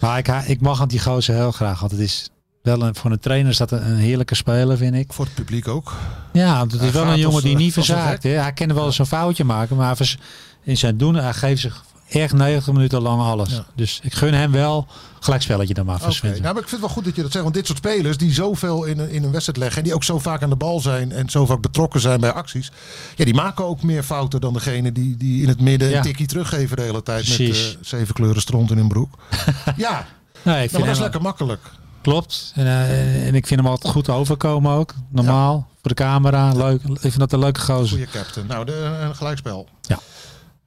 [0.00, 1.80] Maar ik, ha- ik mag aan die gozer heel graag.
[1.80, 2.30] Want het is
[2.62, 5.12] wel een, voor een trainer is dat een, een heerlijke speler, vind ik.
[5.12, 5.92] Voor het publiek ook.
[6.32, 8.22] Ja, want het Hij is wel een jongen als, die niet verzaakt.
[8.22, 8.30] Hè.
[8.30, 9.76] Hij kan wel eens een foutje maken.
[9.76, 10.16] Maar
[10.62, 13.50] in zijn doen, hij geeft zich echt 90 minuten lang alles.
[13.50, 13.64] Ja.
[13.74, 14.86] Dus ik gun hem wel
[15.20, 16.30] gelijkspelletje dan maar Svensson.
[16.30, 17.42] nou, maar ik vind het wel goed dat je dat zegt.
[17.44, 19.78] Want dit soort spelers die zoveel in een, in een wedstrijd leggen.
[19.78, 21.12] En die ook zo vaak aan de bal zijn.
[21.12, 22.70] En zo vaak betrokken zijn bij acties.
[23.16, 25.96] Ja, die maken ook meer fouten dan degene die, die in het midden Ja.
[25.96, 27.28] een tikkie teruggeven de hele tijd.
[27.38, 29.14] Met eh, zeven kleuren stront in hun broek.
[29.76, 30.06] ja,
[30.42, 31.60] Nee, nou, vind dat is lekker makkelijk.
[32.08, 32.52] Klopt.
[32.54, 34.94] En, eh, en ik vind hem altijd goed overkomen ook.
[35.08, 35.68] Normaal.
[35.80, 36.52] Voor de camera.
[36.52, 36.82] Leuk.
[36.82, 37.88] Ik vind dat een leuke gozer.
[37.88, 38.46] Goeie captain.
[38.46, 39.68] Nou, de, een gelijkspel.
[39.82, 39.98] Ja.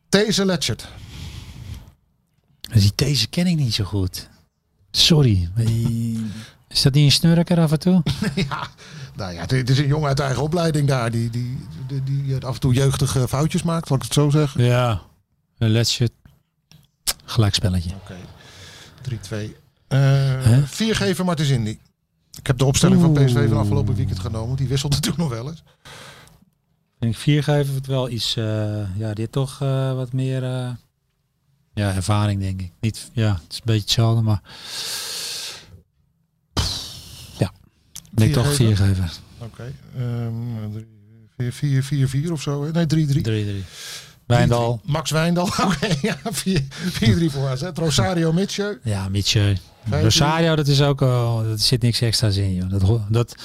[0.09, 0.87] Deze Letchert.
[2.61, 4.29] Dus die deze ken ik niet zo goed.
[4.91, 5.49] Sorry.
[6.67, 8.03] Is dat niet een snurker af en toe?
[8.49, 8.67] ja,
[9.15, 11.11] nou ja, dit is een jongen uit eigen opleiding daar.
[11.11, 14.63] Die, die, die, die af en toe jeugdige foutjes maakt, laat ik het zo zeggen.
[14.63, 15.01] Ja.
[15.57, 16.09] Een letje.
[17.25, 17.91] Gelijkspelletje.
[17.95, 18.15] Oké.
[19.09, 19.60] 3-2.
[19.91, 21.49] Eh vier geven Martens.
[21.49, 24.55] Ik heb de opstelling van PSV van afgelopen weekend genomen.
[24.55, 25.63] Die wisselt natuurlijk nog wel eens.
[26.99, 28.35] Ik vier geven het wel iets.
[28.35, 30.43] eh, ja, dit toch eh, wat meer.
[30.43, 30.69] eh,
[31.73, 32.71] ja, ervaring denk ik.
[32.79, 34.41] Niet, ja, het is een beetje hetzelfde, maar.
[37.37, 37.51] Ja.
[38.15, 38.65] Ik toch geven?
[38.65, 39.09] vier geven.
[39.37, 39.73] Oké.
[39.97, 40.83] ehm,
[42.27, 42.63] 4-4 of zo.
[42.63, 42.71] hè?
[42.71, 43.21] Nee, 3-3.
[43.21, 43.65] 3-3.
[44.25, 44.81] Wijndal.
[44.83, 45.45] Max Wijndal.
[45.67, 46.17] Oké, ja.
[46.23, 47.63] 4-3 voor AZ.
[47.73, 48.79] Rosario Mitchell.
[48.83, 49.09] Ja.
[49.89, 51.01] Vijf, Rosario, dat is ook.
[51.01, 52.69] Oh, dat zit niks extra's in, joh.
[52.69, 53.35] Dat, dat,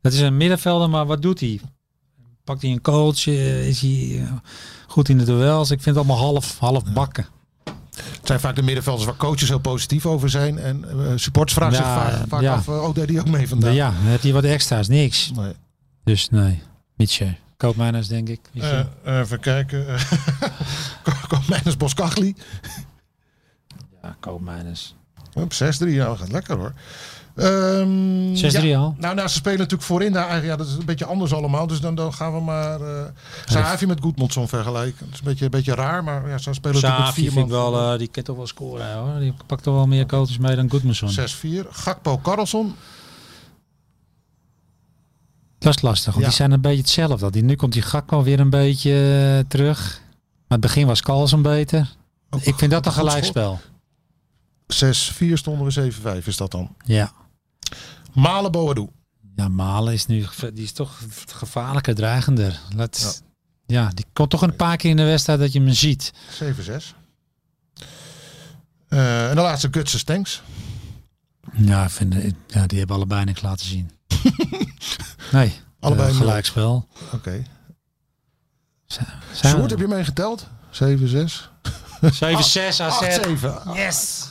[0.00, 1.60] dat is een middenvelder, maar wat doet hij?
[2.44, 3.26] Pakt hij een coach?
[3.26, 4.32] eh, Is hij eh,
[4.86, 5.70] goed in de duels?
[5.70, 7.26] Ik vind het allemaal half, half bakken.
[8.00, 10.58] Het zijn vaak de middenvelders waar coaches heel positief over zijn.
[10.58, 12.54] En eh supporters vragen Ja, zich vaak, vaak ja.
[12.54, 13.74] af, eh, oh, deed die ook mee vandaag?
[13.74, 15.30] Ja, dan heb je wat extra's, niks.
[15.34, 15.52] Nee.
[16.04, 16.62] Dus nee,
[16.96, 17.34] Mietje.
[17.56, 18.40] Koopmijners, denk ik.
[18.54, 19.86] Eh, even kijken.
[21.28, 22.34] Koopmijners Boskagli.
[24.02, 24.94] ja, koopmijners.
[25.34, 25.56] Op 6-3,
[25.88, 26.72] ja, dat gaat lekker hoor.
[27.36, 28.78] Ehm, 6-3 ja.
[28.78, 28.94] al?
[28.98, 30.52] Nou, nou, ze spelen natuurlijk voorin daar eigenlijk.
[30.52, 31.66] Ja, dat is een beetje anders allemaal.
[31.66, 33.04] Dus dan, dan gaan we maar uh,
[33.44, 35.04] Sahavi met Goedmondson vergelijken.
[35.04, 37.48] Dat is een beetje, een beetje raar, maar ja, ze spelen natuurlijk met vier man.
[37.48, 39.18] wel, eh, die kan toch wel scoren hoor.
[39.18, 41.10] Die pakt toch wel meer coaches mee dan Goodmanson.
[41.10, 41.66] 6-4.
[41.70, 42.74] Gakpo Karlsson.
[45.58, 46.24] Dat is lastig, want Ja.
[46.28, 47.30] die zijn een beetje hetzelfde.
[47.30, 48.92] Die, nu komt die Gakpo weer een beetje
[49.38, 50.00] eh, terug.
[50.48, 51.94] Maar het begin was Carlsen beter.
[52.40, 53.60] Ik vind dat een gelijkspel.
[54.66, 55.92] 6-4 stonden we
[56.22, 56.76] 7-5 is dat dan.
[56.84, 57.12] Ja.
[58.12, 58.88] Malen Boadu.
[59.36, 62.60] Ja, Malen is nu die is toch gevaarlijker, dreigender.
[63.66, 63.90] Ja.
[63.94, 66.12] die komt toch een paar keer in de wedstrijd dat je hem ziet.
[66.30, 66.94] 7-6.
[68.88, 70.42] Eh, en de laatste Gutsen Stenks.
[71.52, 72.14] Ja, vind,
[72.46, 73.90] ja, die hebben allebei niks laten zien.
[75.32, 75.52] Nee.
[75.80, 76.16] Allebei nul.
[76.16, 76.88] gelijkspel.
[77.12, 77.42] Oké.
[79.34, 80.46] Sjoerd, we- heb je meegeteld?
[80.70, 81.50] 7, 6?
[82.00, 82.80] 7-6 AZ.
[82.80, 83.60] 8, 7.
[83.74, 84.30] Yes.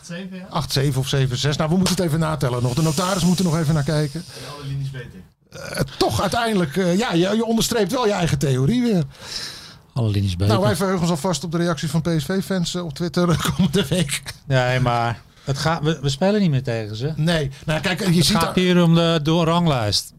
[0.50, 1.56] 8, 7 of 7, 6.
[1.58, 2.74] Nou, we moeten het even natellen nog.
[2.74, 4.24] De notaris moet er nog even naar kijken.
[4.58, 5.20] Alle linies beter.
[5.50, 9.04] Eh, toch uiteindelijk, eh, ja, je, je onderstreept wel je eigen theorie weer.
[9.94, 10.54] Alle linies beter.
[10.54, 14.24] Nou, wij verheugen ons alvast op de reacties van PSV-fans op Twitter de komende week.
[14.46, 17.14] Nee, maar het gaat, we, we spelen niet meer tegen ze.
[17.16, 18.38] Nee, nou kijk, je Het ziet...
[18.38, 20.14] gaat hier om de door ranglijst.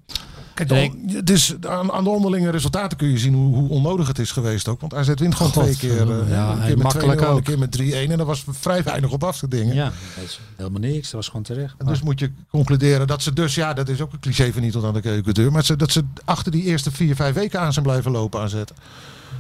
[0.55, 0.93] Kijk,
[1.25, 4.69] is, aan, aan de onderlinge resultaten kun je zien hoe, hoe onnodig het is geweest
[4.69, 4.81] ook.
[4.81, 6.21] Want AZ wint gewoon God, twee keer.
[6.21, 7.45] eh, ja, een en keer met 2-0 makkelijk en een ook.
[7.45, 8.11] keer met 3-1.
[8.11, 9.75] En er was vrij weinig op af te dingen.
[9.75, 11.03] Ja, dat helemaal niks.
[11.03, 11.75] Dat was gewoon terecht.
[11.79, 14.63] En dus moet je concluderen dat ze dus, ja, dat is ook een cliché van
[14.63, 15.53] niet tot aan de keukendeur.
[15.53, 18.77] Maar ze, dat ze achter die eerste vier, vijf weken aan zijn blijven lopen aanzetten.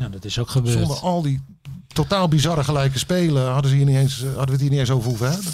[0.00, 0.78] ja, dat is ook gebeurd.
[0.78, 1.40] Zonder al die
[1.86, 4.90] totaal bizarre gelijke spelen hadden, ze hier niet eens, hadden we het hier niet eens
[4.90, 5.52] over hoeven hebben.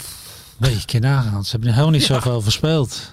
[0.70, 1.44] Nee, je kan nagaan.
[1.44, 3.12] Ze hebben helemaal niet zoveel verspeeld.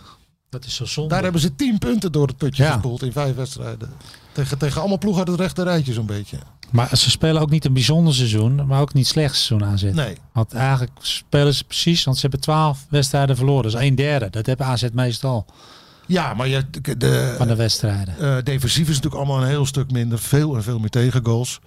[0.50, 1.10] Dat is zo zonde.
[1.14, 2.72] Daar hebben ze tien punten door het putje Ja.
[2.72, 3.90] gespoeld in vijf wedstrijden.
[4.32, 6.38] Tegen, tegen allemaal ploegen uit het rechte rijtje zo'n beetje.
[6.72, 10.06] Maar ze spelen ook niet een bijzonder seizoen, maar ook niet slecht seizoen aan zitten.
[10.06, 10.18] Nee.
[10.34, 13.64] Want eigenlijk spelen ze precies, want ze hebben twaalf wedstrijden verloren.
[13.72, 14.30] Dus een derde.
[14.30, 15.46] Dat hebben AZ meestal
[16.06, 16.66] Ja, maar je,
[16.98, 18.20] de, van de wedstrijden.
[18.20, 20.20] eh, defensief is natuurlijk allemaal een heel stuk minder.
[20.20, 21.60] Veel en veel meer tegengoals.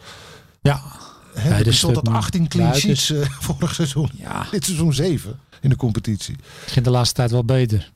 [0.63, 0.81] Ja,
[1.35, 4.11] Hè, er stond dat stukken 18 clean sheets eh, vorig seizoen.
[4.19, 4.47] ja.
[4.51, 6.37] Dit seizoen 7 in de competitie.
[6.65, 7.93] begint de laatste tijd wel beter.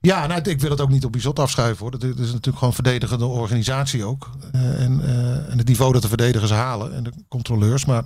[0.00, 1.92] Ja, nou, ik wil het ook niet op Bizot afschuiven hoor.
[1.92, 4.30] Het is natuurlijk gewoon verdedigende organisatie ook.
[4.52, 7.84] Eh, en, eh, en het niveau dat de verdedigers halen en de controleurs.
[7.84, 8.04] Maar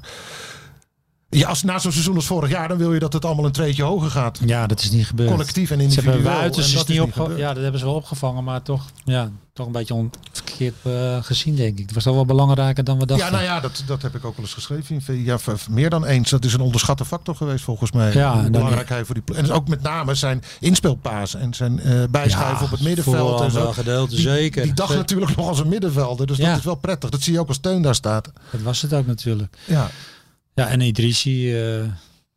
[1.39, 3.53] ja, als na zo'n seizoen als vorig jaar, dan wil je dat het allemaal een
[3.53, 4.39] treetje hoger gaat.
[4.45, 5.31] Ja, dat is niet gebeurd.
[5.31, 6.13] Collectief en Ze individueel.
[6.15, 7.39] hebben Wuitens en is dat niet is opge- gebeurd.
[7.39, 11.55] Ja, dat hebben ze wel opgevangen, maar toch, ja, toch een beetje verkeerd eh, gezien,
[11.55, 11.85] denk ik.
[11.85, 13.27] Het was toch wel belangrijker dan we dachten.
[13.27, 15.01] Ja, nou ja, dat, dat heb ik ook wel eens geschreven.
[15.07, 15.25] in.
[15.25, 15.39] Ja,
[15.71, 16.31] meer dan eens.
[16.31, 18.13] Dat is een onderschatte factor geweest volgens mij.
[18.13, 22.71] Ja, belangrijkheid voor die En ook met name zijn inspeelpaas en zijn eh bijschuiven op
[22.71, 23.41] het middenveld.
[23.41, 23.73] En zo.
[23.73, 24.63] gedeelte, Die, zeker.
[24.63, 26.27] die dacht natuurlijk nog als een middenvelder.
[26.27, 26.49] Dus Ja.
[26.49, 27.11] dat is wel prettig.
[27.11, 28.31] Dat zie je ook als steun daar staat.
[28.51, 29.57] Dat was het ook natuurlijk.
[29.67, 29.91] Ja,
[30.55, 31.85] Ja, en Idrissi, eh,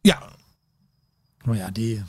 [0.02, 0.34] ja
[1.46, 2.04] maar ja, die,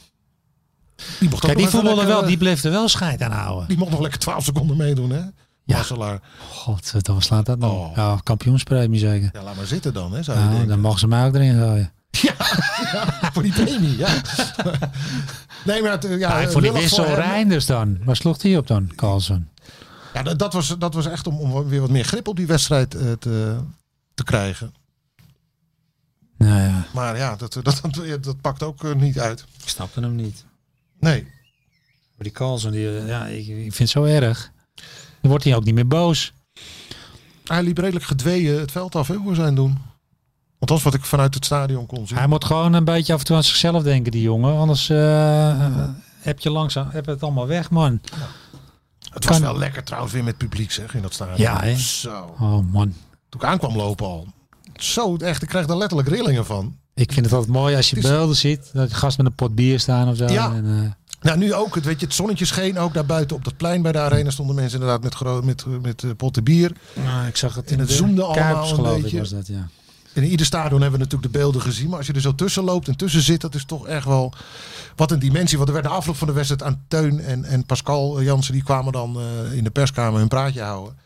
[1.19, 3.69] die mocht ook kijk, die voetballer wel, eh, die bleef er wel scheid aan houden.
[3.69, 5.21] Die mocht nog lekker 12 seconden meedoen, hè?
[5.65, 5.77] Ja.
[5.77, 6.21] Masselaar.
[6.51, 7.73] God, dan slaat dat nog.
[7.73, 7.97] Oh.
[7.97, 9.31] Ja, kampioenspremie zeker.
[9.33, 10.23] Ja, laat maar zitten dan, hè?
[10.23, 11.93] Zou je Nou, dan mogen ze mij ook erin gooien.
[12.11, 12.35] Ja,
[12.93, 14.09] ja, voor die premie, ja.
[15.65, 17.15] nee, maar het, eh, ja, Ja, voor die wissel.
[17.15, 17.99] Reinders dan.
[18.05, 19.51] Waar sloeg die op dan, Carlsen?
[20.15, 22.47] Ja, dat, dat, was, dat was echt om, om weer wat meer grip op die
[22.47, 23.57] wedstrijd eh, te,
[24.15, 24.75] te krijgen.
[26.37, 29.41] Nou ja, Maar ja, dat, dat, dat, dat pakt ook eh, niet uit.
[29.63, 30.45] ik snapte hem niet.
[31.01, 31.23] Nee.
[31.23, 34.51] Maar die Carlsen, die, eh, ja, ik, ik vind het zo erg.
[35.21, 36.33] Dan wordt hij ook niet meer boos.
[37.45, 39.79] Hij liep redelijk gedweeën het veld af, hè, hoe zijn doen.
[40.59, 42.19] Althans, wat ik vanuit het stadion kon zien.
[42.19, 44.59] Hij moet gewoon een beetje af en toe aan zichzelf denken, die jongen.
[44.59, 45.87] Anders eh,
[46.21, 48.01] heb je langzaam heb je het allemaal weg, man.
[49.11, 51.37] het was kan- wel lekker trouwens weer met publiek, zeg, in dat stadion.
[51.39, 51.75] Ja, hè?
[51.77, 52.35] Zo.
[52.41, 52.95] Oh man.
[53.29, 54.27] Toen ik aankwam lopen al.
[54.83, 56.77] Zo, echt, ik krijg daar letterlijk rillingen van.
[56.95, 58.71] Ik vind het altijd mooi als je is- beelden ziet.
[58.73, 60.27] Dat een gast met een pot bier staan of zo.
[60.27, 60.53] Ja.
[60.55, 61.75] En, eh, Nou, nu ook.
[61.75, 64.31] Het, weet je, het zonnetje scheen ook daar buiten op dat plein bij de arena
[64.31, 66.73] stonden mensen inderdaad met, gro- met, met eh, potten bier.
[67.05, 69.17] nou, ik zag het En in het de zoomde allemaal Kuipers, een geloof beetje.
[69.17, 69.69] ik was dat, ja.
[70.13, 71.89] En in ieder stadion hebben we natuurlijk de beelden gezien.
[71.89, 74.33] Maar als je er zo tussen loopt en tussen zit, dat is toch echt wel
[74.97, 75.57] wat een dimensie.
[75.57, 78.63] Want er werd de afloop van de wedstrijd aan Teun en, en Pascal Jansen, die
[78.63, 80.97] kwamen dan eh, in de perskamer hun praatje houden.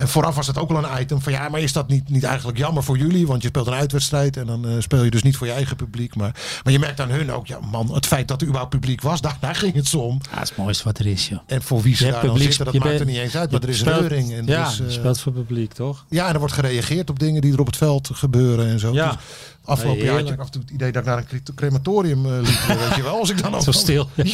[0.00, 2.24] En vooraf was het ook wel een item van ja, maar is dat niet, niet
[2.24, 3.26] eigenlijk jammer voor jullie?
[3.26, 5.76] Want je speelt een uitwedstrijd en dan eh, speel je dus niet voor je eigen
[5.76, 6.14] publiek.
[6.16, 6.34] Maar,
[6.64, 9.20] maar je merkt aan hun ook, ja man, het feit dat er überhaupt publiek was,
[9.26, 10.18] daar, daar ging het zo om.
[10.22, 11.38] Ja, het is het mooiste wat er is, joh.
[11.46, 13.50] En voor wie ze Je daar publiek- zitten, dat maakt er niet eens uit.
[13.50, 14.32] Maar er is speelt- reuring.
[14.32, 16.04] En ja, eh, speelt voor publiek, toch?
[16.08, 18.92] ja, en er wordt gereageerd op dingen die er op het veld gebeuren en zo.
[18.92, 19.08] Ja.
[19.10, 19.18] Dus
[19.64, 22.24] afgelopen jaar had ik af en toe het idee dat ik naar een cre- crematorium
[22.26, 22.78] eh, liep.
[22.78, 24.08] weet je wel, als ik dan ook Zo stil.
[24.16, 24.24] Ja,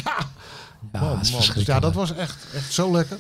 [0.92, 1.40] Ja, man, dat is man.
[1.54, 3.16] Dus ja, dat was echt, echt zo lekker.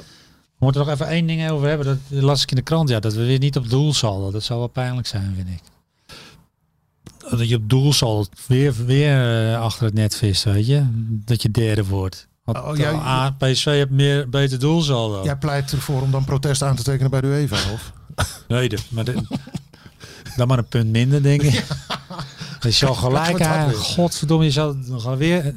[0.58, 1.86] We moeten er nog even één ding over hebben.
[1.86, 2.88] Dat las ik in de krant.
[2.88, 4.30] Ja, dat we weer niet op doel zal.
[4.30, 5.60] Dat zou wel pijnlijk zijn, vind ik.
[7.38, 10.86] Dat je op doel zal weer, weer eh, achter het net vist, weet je.
[11.24, 12.28] Dat je derde wordt.
[12.44, 15.24] Want Oh, jij- ah, PSV heeft meer beter doel zal.
[15.24, 17.92] Jij pleit ervoor om dan protest aan te tekenen bij de UEFA, of?
[18.48, 19.22] Nee, de, maar de,
[20.36, 21.64] dan maar een punt minder, denk ik.
[22.60, 23.72] Dat is al gelijk aan.
[23.74, 25.54] Godverdomme, je zal het nog weer.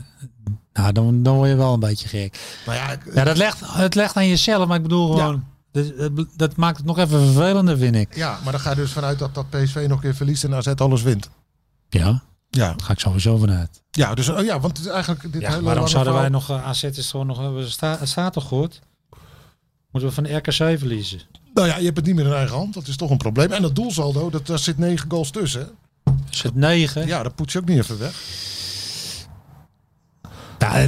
[0.74, 2.40] Nou, dan, dan word je wel een beetje gek.
[2.66, 5.46] Nou ja, ik- Ja, dat legt, het legt aan jezelf, maar ik bedoel gewoon.
[6.36, 8.16] Dat, maakt het nog even vervelender, vind ik.
[8.16, 10.54] ja, maar dan ga je dus vanuit dat, dat PSV nog een keer verliest en
[10.56, 11.30] AZ alles wint.
[11.90, 13.82] Ja, Ja, daar ga ik sowieso vanuit.
[13.92, 16.50] ja, dus, oh ja want het is eigenlijk dit Ja, hele waarom zouden wij nog.
[16.50, 17.54] eh, AZ is gewoon nog.
[17.54, 18.80] we sta- Het staat toch goed?
[19.92, 21.22] Moeten we van de RKC verliezen?
[21.54, 22.74] Nou ja, je hebt het niet meer in eigen hand.
[22.74, 23.52] Dat is toch een probleem.
[23.52, 25.70] En dat doelsaldo, dat, daar zit negen goals tussen.
[26.30, 27.08] het 9?
[27.08, 28.14] Ja, dat poets je ook niet even weg.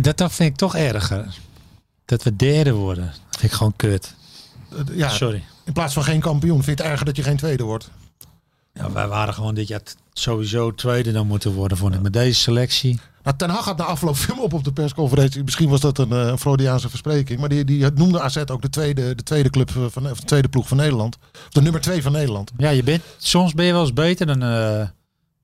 [0.02, 1.38] Dat, dat vind ik toch erger.
[2.06, 3.06] dat we derde worden.
[3.06, 4.14] Dat vind ik gewoon kut.
[4.72, 5.44] Eh, ja, Sorry.
[5.66, 7.90] in plaats van geen kampioen vind je het erger dat je geen tweede wordt.
[8.74, 9.82] Ja, wij waren gewoon dit jaar
[10.14, 12.02] sowieso tweede dan moeten worden, vond ik.
[12.02, 13.00] Met deze selectie.
[13.24, 15.44] Nou, Ten Hag had na afloop film op op de persconferentie.
[15.44, 17.40] Misschien was dat een eh, Freudiaanse verspreking.
[17.40, 20.50] Maar die, die noemde AZ ook de tweede, de tweede club van of de tweede
[20.50, 21.18] ploeg van Nederland.
[21.34, 22.52] Of de nummer twee van Nederland.
[22.58, 24.88] Ja, je bent, soms ben je wel eens beter dan eh,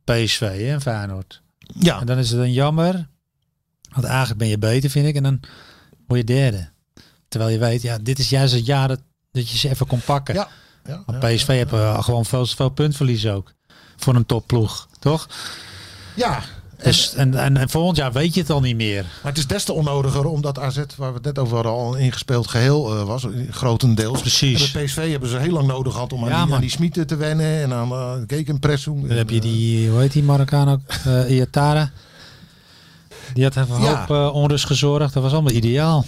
[0.04, 1.42] PSV en Feyenoord.
[1.60, 3.08] Ja, En dan is het dan jammer.
[3.90, 5.16] Want eigenlijk ben je beter, vind ik.
[5.16, 5.40] En dan
[6.08, 6.70] word je derde.
[7.28, 9.00] Terwijl je weet, ja, dit is juist het jaar dat,
[9.32, 10.36] dat je ze even kon pakken.
[10.36, 10.48] Ja.
[10.86, 13.54] ja, Want ja, PSV heeft eh, gewoon veel, veel puntverlies ook.
[13.98, 15.28] Voor een topploeg, toch?
[16.16, 16.42] ja.
[16.84, 19.04] Dus, en, en, en volgend jaar weet je het al niet meer.
[19.04, 21.96] Maar het is des te onnodiger omdat AZ, waar we het net over hadden, al
[21.96, 23.28] een ingespeeld geheel eh, was.
[23.50, 24.22] Grotendeels.
[24.22, 24.66] Precies.
[24.66, 27.08] En bij PSV hebben ze heel lang nodig gehad om aan, die, aan die Smieten
[27.08, 27.62] te wennen.
[27.62, 29.08] En aan uh, Gegenpressing.
[29.08, 30.80] Dan heb je die, hoe heet die Marokkaan ook?
[31.06, 31.92] eh Iatara.
[33.34, 34.00] Die had even een Ja.
[34.06, 35.14] hoop eh, onrust gezorgd.
[35.14, 36.06] Dat was allemaal ideaal.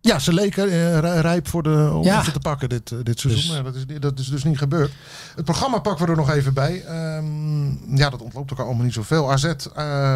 [0.00, 2.22] Ja, ze leken eh, ri- rijp voor de, om Ja.
[2.22, 3.54] te pakken dit, eh, dit seizoen.
[3.54, 4.92] Dus- dat, is, dat is dus niet gebeurd.
[5.36, 6.84] Het programma pakken we er nog even bij.
[6.84, 9.32] Ehm, ja, dat ontloopt elkaar allemaal niet zoveel.
[9.32, 9.52] AZ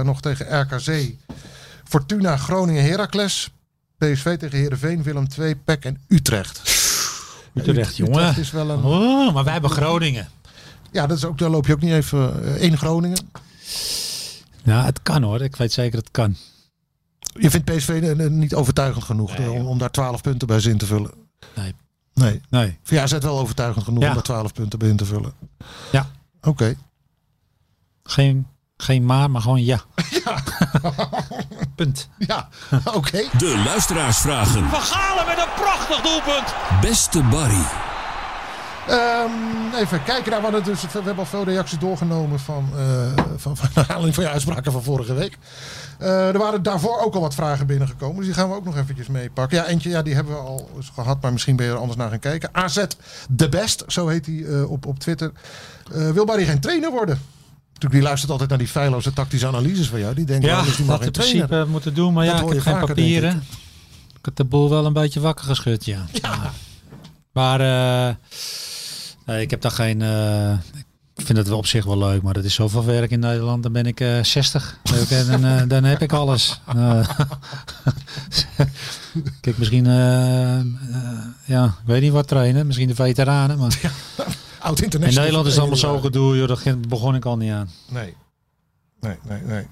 [0.04, 1.14] nog tegen RKC.
[1.84, 3.50] Fortuna, Groningen, Heracles.
[3.98, 6.60] PSV tegen Heerenveen, Willem II, PEC en Utrecht.
[7.54, 8.14] Utrecht, jongen.
[8.18, 8.82] Utrecht is wel een...
[8.84, 10.28] Oh, maar wij hebben Groningen.
[10.92, 13.18] Ja, dat is ook, daar loop je ook niet even in Groningen.
[14.64, 15.40] Ja, het kan hoor.
[15.40, 16.36] Ik weet zeker dat het kan.
[17.38, 21.10] Je vindt PSV niet overtuigend genoeg Nee, om, daar 12 punten bij zin te vullen.
[21.54, 21.74] Nee.
[22.14, 22.40] Nee.
[22.50, 22.78] Nee.
[22.84, 24.08] Je AZ wel overtuigend genoeg Ja.
[24.08, 25.32] om daar 12 punten bij in te vullen?
[25.92, 26.06] Ja.
[26.42, 26.74] Oké.
[28.02, 28.46] Geen,
[28.76, 29.80] geen maar, maar gewoon ja.
[31.76, 32.08] Punt.
[32.18, 32.48] Ja,
[32.84, 33.22] oké.
[33.38, 34.68] De luisteraarsvragen.
[34.68, 36.54] Van Galen met een prachtig doelpunt.
[36.80, 37.64] Beste Barry.
[38.88, 40.30] Ehm, even kijken.
[40.30, 43.84] Nou, we, hadden dus, we hebben al veel reacties doorgenomen van, eh van, van naar
[43.84, 45.38] aanleiding van je uitspraken van vorige week.
[45.98, 48.16] Eh, er waren daarvoor ook al wat vragen binnengekomen.
[48.16, 49.58] Dus die gaan we ook nog eventjes meepakken.
[49.58, 51.98] Ja, eentje ja, die hebben we al eens gehad, maar misschien ben je er anders
[51.98, 52.48] naar gaan kijken.
[52.52, 52.84] AZ
[53.36, 55.32] The Best, zo heet hij eh, op, op Twitter.
[55.92, 57.18] Wil Barry geen trainer worden?
[57.66, 60.14] Natuurlijk, die luistert altijd naar die feilloze tactische analyses van jou.
[60.14, 61.46] Die denkt, Ja, waarom is die man dat in trainer?
[61.46, 62.12] principe moeten doen.
[62.12, 63.42] Maar Dat ja, ik heb geen vaker, papieren.
[64.18, 66.04] Ik heb de boel wel een beetje wakker geschud, ja.
[67.32, 68.14] Maar eh,
[69.26, 70.02] nee, ik heb daar geen...
[70.02, 70.52] eh,
[71.16, 73.62] ik vind het wel op zich wel leuk, maar dat is zoveel werk in Nederland.
[73.62, 74.78] Dan ben ik eh 60.
[74.82, 76.60] Leuk, en dan, dan heb ik alles.
[76.66, 77.08] Eh,
[79.40, 79.86] Kijk, misschien...
[79.86, 80.60] eh,
[81.44, 82.66] ja, ik weet niet wat trainen.
[82.66, 83.58] Misschien de veteranen.
[83.58, 83.80] Maar
[84.58, 85.00] Oud in.
[85.00, 86.36] Nederland is allemaal zo gedoe.
[86.36, 87.70] Joh, dat begon ik al niet aan.
[87.90, 88.14] Nee.
[89.00, 89.66] Nee, nee, nee.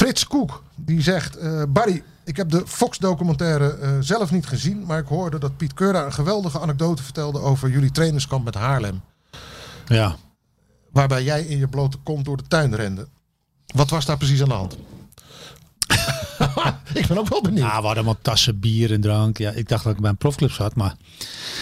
[0.00, 1.36] Frits Koek, die zegt...
[1.36, 4.86] eh, Barry, ik heb de Fox-documentaire eh, zelf niet gezien...
[4.86, 7.38] maar ik hoorde dat Piet Keura een geweldige anekdote vertelde...
[7.38, 9.00] over jullie trainerskamp met Haarlem.
[9.86, 10.16] Ja.
[10.92, 13.08] Waarbij jij in je blote kont door de tuin rende.
[13.66, 14.76] Wat was daar precies aan de hand?
[17.00, 17.66] ik ben ook wel benieuwd.
[17.66, 19.38] Ja, we hadden allemaal tassen bier en drank.
[19.38, 20.94] Ja, ik dacht dat ik bij een profclub zat, maar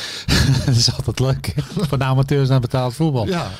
[0.66, 1.55] dat is altijd leuk.
[1.89, 3.26] Van de amateurs naar betaald voetbal.
[3.26, 3.51] Ja,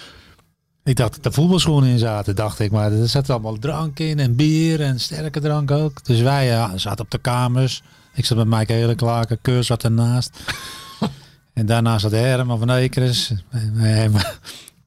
[0.89, 2.71] Ik dacht dat er voetbalschoenen in zaten, dacht ik.
[2.71, 6.05] Maar er zat allemaal drank in en bier en sterke drank ook.
[6.05, 7.83] Dus wij ja, zaten op de kamers.
[8.15, 10.39] Ik zat met Mike Heleklaken, Keur zat ernaast.
[11.55, 12.69] en daarna zat Herman van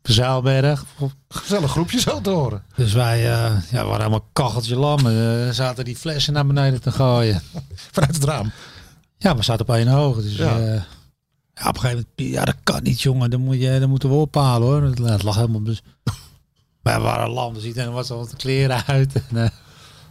[0.03, 0.85] Van Zaalberg.
[1.29, 2.63] gezellig groepje zo te horen.
[2.75, 5.07] Dus wij ja, ja, waren helemaal kacheltje lam.
[5.07, 7.41] Eh, zaten die flessen naar beneden te gooien.
[7.91, 8.51] Vanuit het raam.
[9.17, 10.21] Ja, we zaten op één hoog.
[10.21, 10.57] Dus Ja.
[10.57, 10.85] ja.
[11.53, 13.29] Ja, op een gegeven moment, ja, dat kan niet, jongen.
[13.29, 14.81] Dan, moet je, dan moeten we ophalen, hoor.
[14.81, 15.63] Het, lag helemaal...
[15.63, 15.81] Dus...
[16.81, 19.13] Wij waren lam, dus iedereen was al de kleren uit.
[19.13, 19.49] En, eh,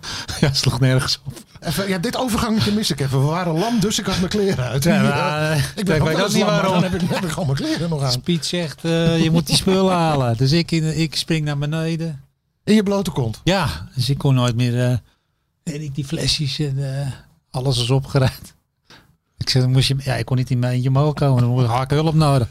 [0.40, 1.32] ja, het sloeg nergens op.
[1.60, 3.20] Even, ja, dit overgangetje mis ik even.
[3.20, 4.84] We waren lam, dus ik had mijn kleren uit.
[4.84, 6.72] Ja, maar, eh, ik ben weet ook niet lam, maar waarom.
[6.72, 8.20] Dan heb ik, heb ik gewoon mijn kleren nog aan.
[8.20, 10.36] Piet zegt, eh, je moet die spullen halen.
[10.36, 12.24] Dus ik, in, ik spring naar beneden.
[12.64, 13.40] In je blote kont.
[13.44, 14.74] Ja, dus ik kon nooit meer...
[15.62, 17.12] en ik die flesjes en
[17.50, 18.54] alles was opgeruimd.
[19.40, 21.42] Ik zei, dan moest je, ja, ik kon niet in mijn eentje omhoog komen.
[21.42, 22.48] Dan had ik hulp nodig.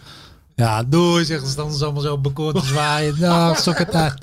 [0.56, 1.56] Ja, doei, zegt ze.
[1.56, 3.16] Dan is allemaal zo bekort te zwaaien.
[3.20, 3.56] Nou,
[3.92, 4.14] uit.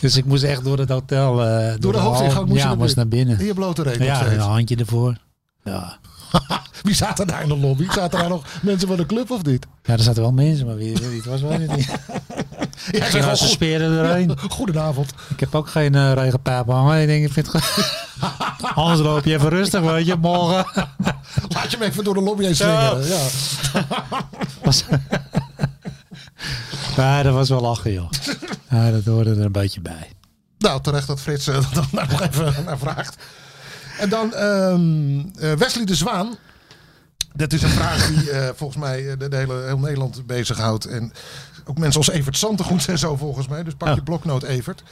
[0.00, 1.44] Dus ik moest echt door het hotel.
[1.44, 3.38] eh, Door de hoofdingang moest je Ja, naar moest naar binnen.
[3.38, 5.16] In je blote reet nog Ja, een handje ervoor.
[5.64, 5.96] Ja.
[6.82, 7.86] Wie zaten daar in de lobby?
[7.90, 9.66] Zaten daar nog mensen van de club of niet?
[9.82, 11.90] ja, er zaten wel mensen, maar wie, wie het was, ik niet.
[12.90, 14.38] Ja, ze al, speren erheen.
[14.50, 15.12] Goedenavond.
[15.28, 17.00] Ik heb ook geen eh regenpijp hangen.
[17.00, 17.62] Ik denk, ik vind het
[18.74, 20.64] Anders loop je even rustig, weet je, morgen.
[21.54, 23.06] Laat je me even door de lobby heen slingeren.
[23.06, 23.28] Ja.
[24.64, 24.84] Was...
[26.96, 28.10] ja, dat was wel lachen, joh.
[28.70, 30.10] Ja, dat hoorde er een beetje bij.
[30.58, 33.16] Nou, terecht dat Frits eh, dat daar nog even naar vraagt.
[33.98, 36.36] En dan eh, Wesley de Zwaan.
[37.34, 40.84] Dat is een vraag die eh, volgens mij de, de hele heel Nederland bezighoudt.
[40.84, 41.12] En
[41.64, 43.62] ook mensen als Evert Santegoed en zo volgens mij.
[43.62, 44.82] Dus pak je bloknoot Evert.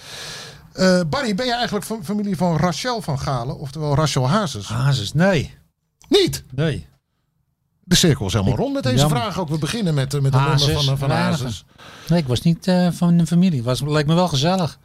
[0.73, 3.59] Eh, Barry, ben je eigenlijk van familie van Rachel van Galen?
[3.59, 4.69] Oftewel Rachel Hazes?
[4.69, 5.59] Hazes, nee.
[6.11, 6.45] Niet.
[6.55, 6.87] Nee.
[7.85, 9.19] De cirkel is helemaal rond met deze jammer.
[9.19, 9.49] vraag ook.
[9.49, 11.11] We beginnen met, eh, met de ronde van, eh, van.
[11.11, 11.65] Hazes.
[12.09, 13.57] Nee, ik was niet eh, van een familie.
[13.57, 14.79] Het was, leek me wel gezellig.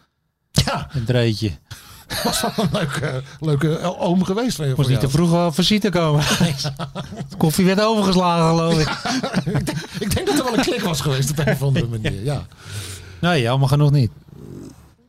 [0.52, 1.52] Ja, Een dreetje.
[2.24, 6.22] was wel een leuke, leuke oom geweest moest niet te vroeg op visite komen.
[7.30, 8.90] De koffie werd overgeslagen, geloof ik.
[9.54, 11.88] ik, denk, ik denk dat er wel een klik was geweest op een of andere
[11.88, 12.24] manier.
[12.24, 12.46] Ja.
[13.20, 14.12] Nee, jammer genoeg niet.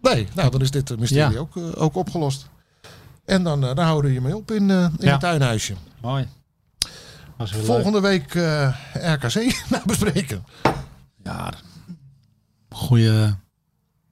[0.03, 1.39] Nee, nou dan is dit mysterie Ja.
[1.39, 2.49] ook, ook opgelost.
[3.27, 5.11] En dan, eh, dan houden we je mee op in, eh, in Ja.
[5.11, 5.75] het tuinhuisje.
[6.01, 6.29] Mooi.
[7.39, 7.65] Leuk.
[7.65, 10.45] Volgende week eh, RKC bespreken.
[11.25, 11.53] Ja,
[12.71, 13.25] goeie.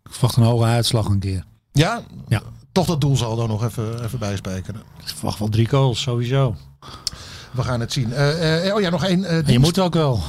[0.04, 1.44] Ik verwacht een hoge uitslag een keer.
[1.72, 2.42] Ja, Ja.
[2.72, 4.80] toch dat doel zal dan nog even, even bijspijkeren.
[5.00, 6.56] Ik verwacht wel drie goals, sowieso.
[7.52, 8.06] We gaan het zien.
[8.72, 9.24] Oh ja, nog één.
[9.24, 10.20] En je moet ook wel.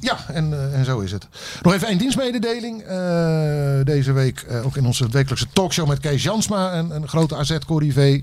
[0.00, 1.28] Ja, en, eh, en zo is het.
[1.62, 2.82] Nog even één dienstmededeling.
[2.82, 7.36] Eh, deze week eh, ook in onze wekelijkse talkshow met Kees Jansma, een, een grote
[7.36, 8.22] AZ-corrivé,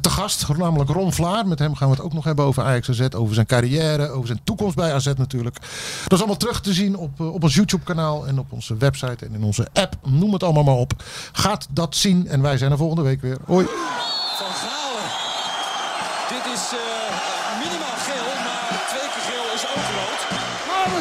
[0.00, 0.48] te gast.
[0.56, 1.46] Namelijk Ron Vlaar.
[1.46, 4.26] Met hem gaan we het ook nog hebben over Ajax AZ, over zijn carrière, over
[4.26, 5.56] zijn toekomst bij AZ natuurlijk.
[6.02, 9.34] Dat is allemaal terug te zien op, op ons YouTube-kanaal en op onze website en
[9.34, 9.94] in onze app.
[10.04, 10.92] Noem het allemaal maar op.
[11.32, 13.38] Gaat dat zien en wij zijn er volgende week weer.
[13.44, 13.66] Hoi.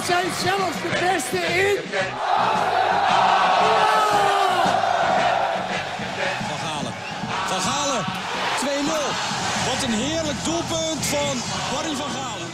[0.06, 1.78] Zijn zelfs de beste in.
[6.48, 6.94] Van Galen.
[7.48, 8.04] Van Galen.
[8.60, 8.66] 2-0.
[9.68, 11.36] Wat een heerlijk doelpunt van
[11.72, 12.50] Barry van Galen.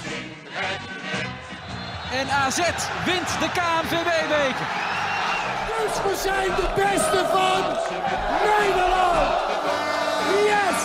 [2.20, 2.58] En AZ
[3.06, 4.68] wint de KNVB-beker.
[5.68, 7.62] Dus we zijn de beste van
[8.48, 9.30] Nederland.
[10.52, 10.80] Yes.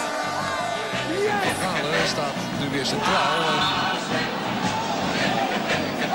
[1.27, 1.57] Yes.
[1.63, 4.26] Galen staat nu weer centraal.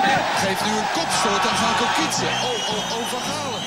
[0.02, 2.28] En geeft nu een kopstoot aan Gaan Kokitsen.
[2.28, 3.62] Oh, oh, oh, Van Galen.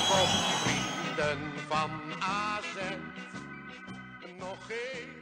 [1.67, 2.77] Van AZ.
[4.39, 5.14] Nog geen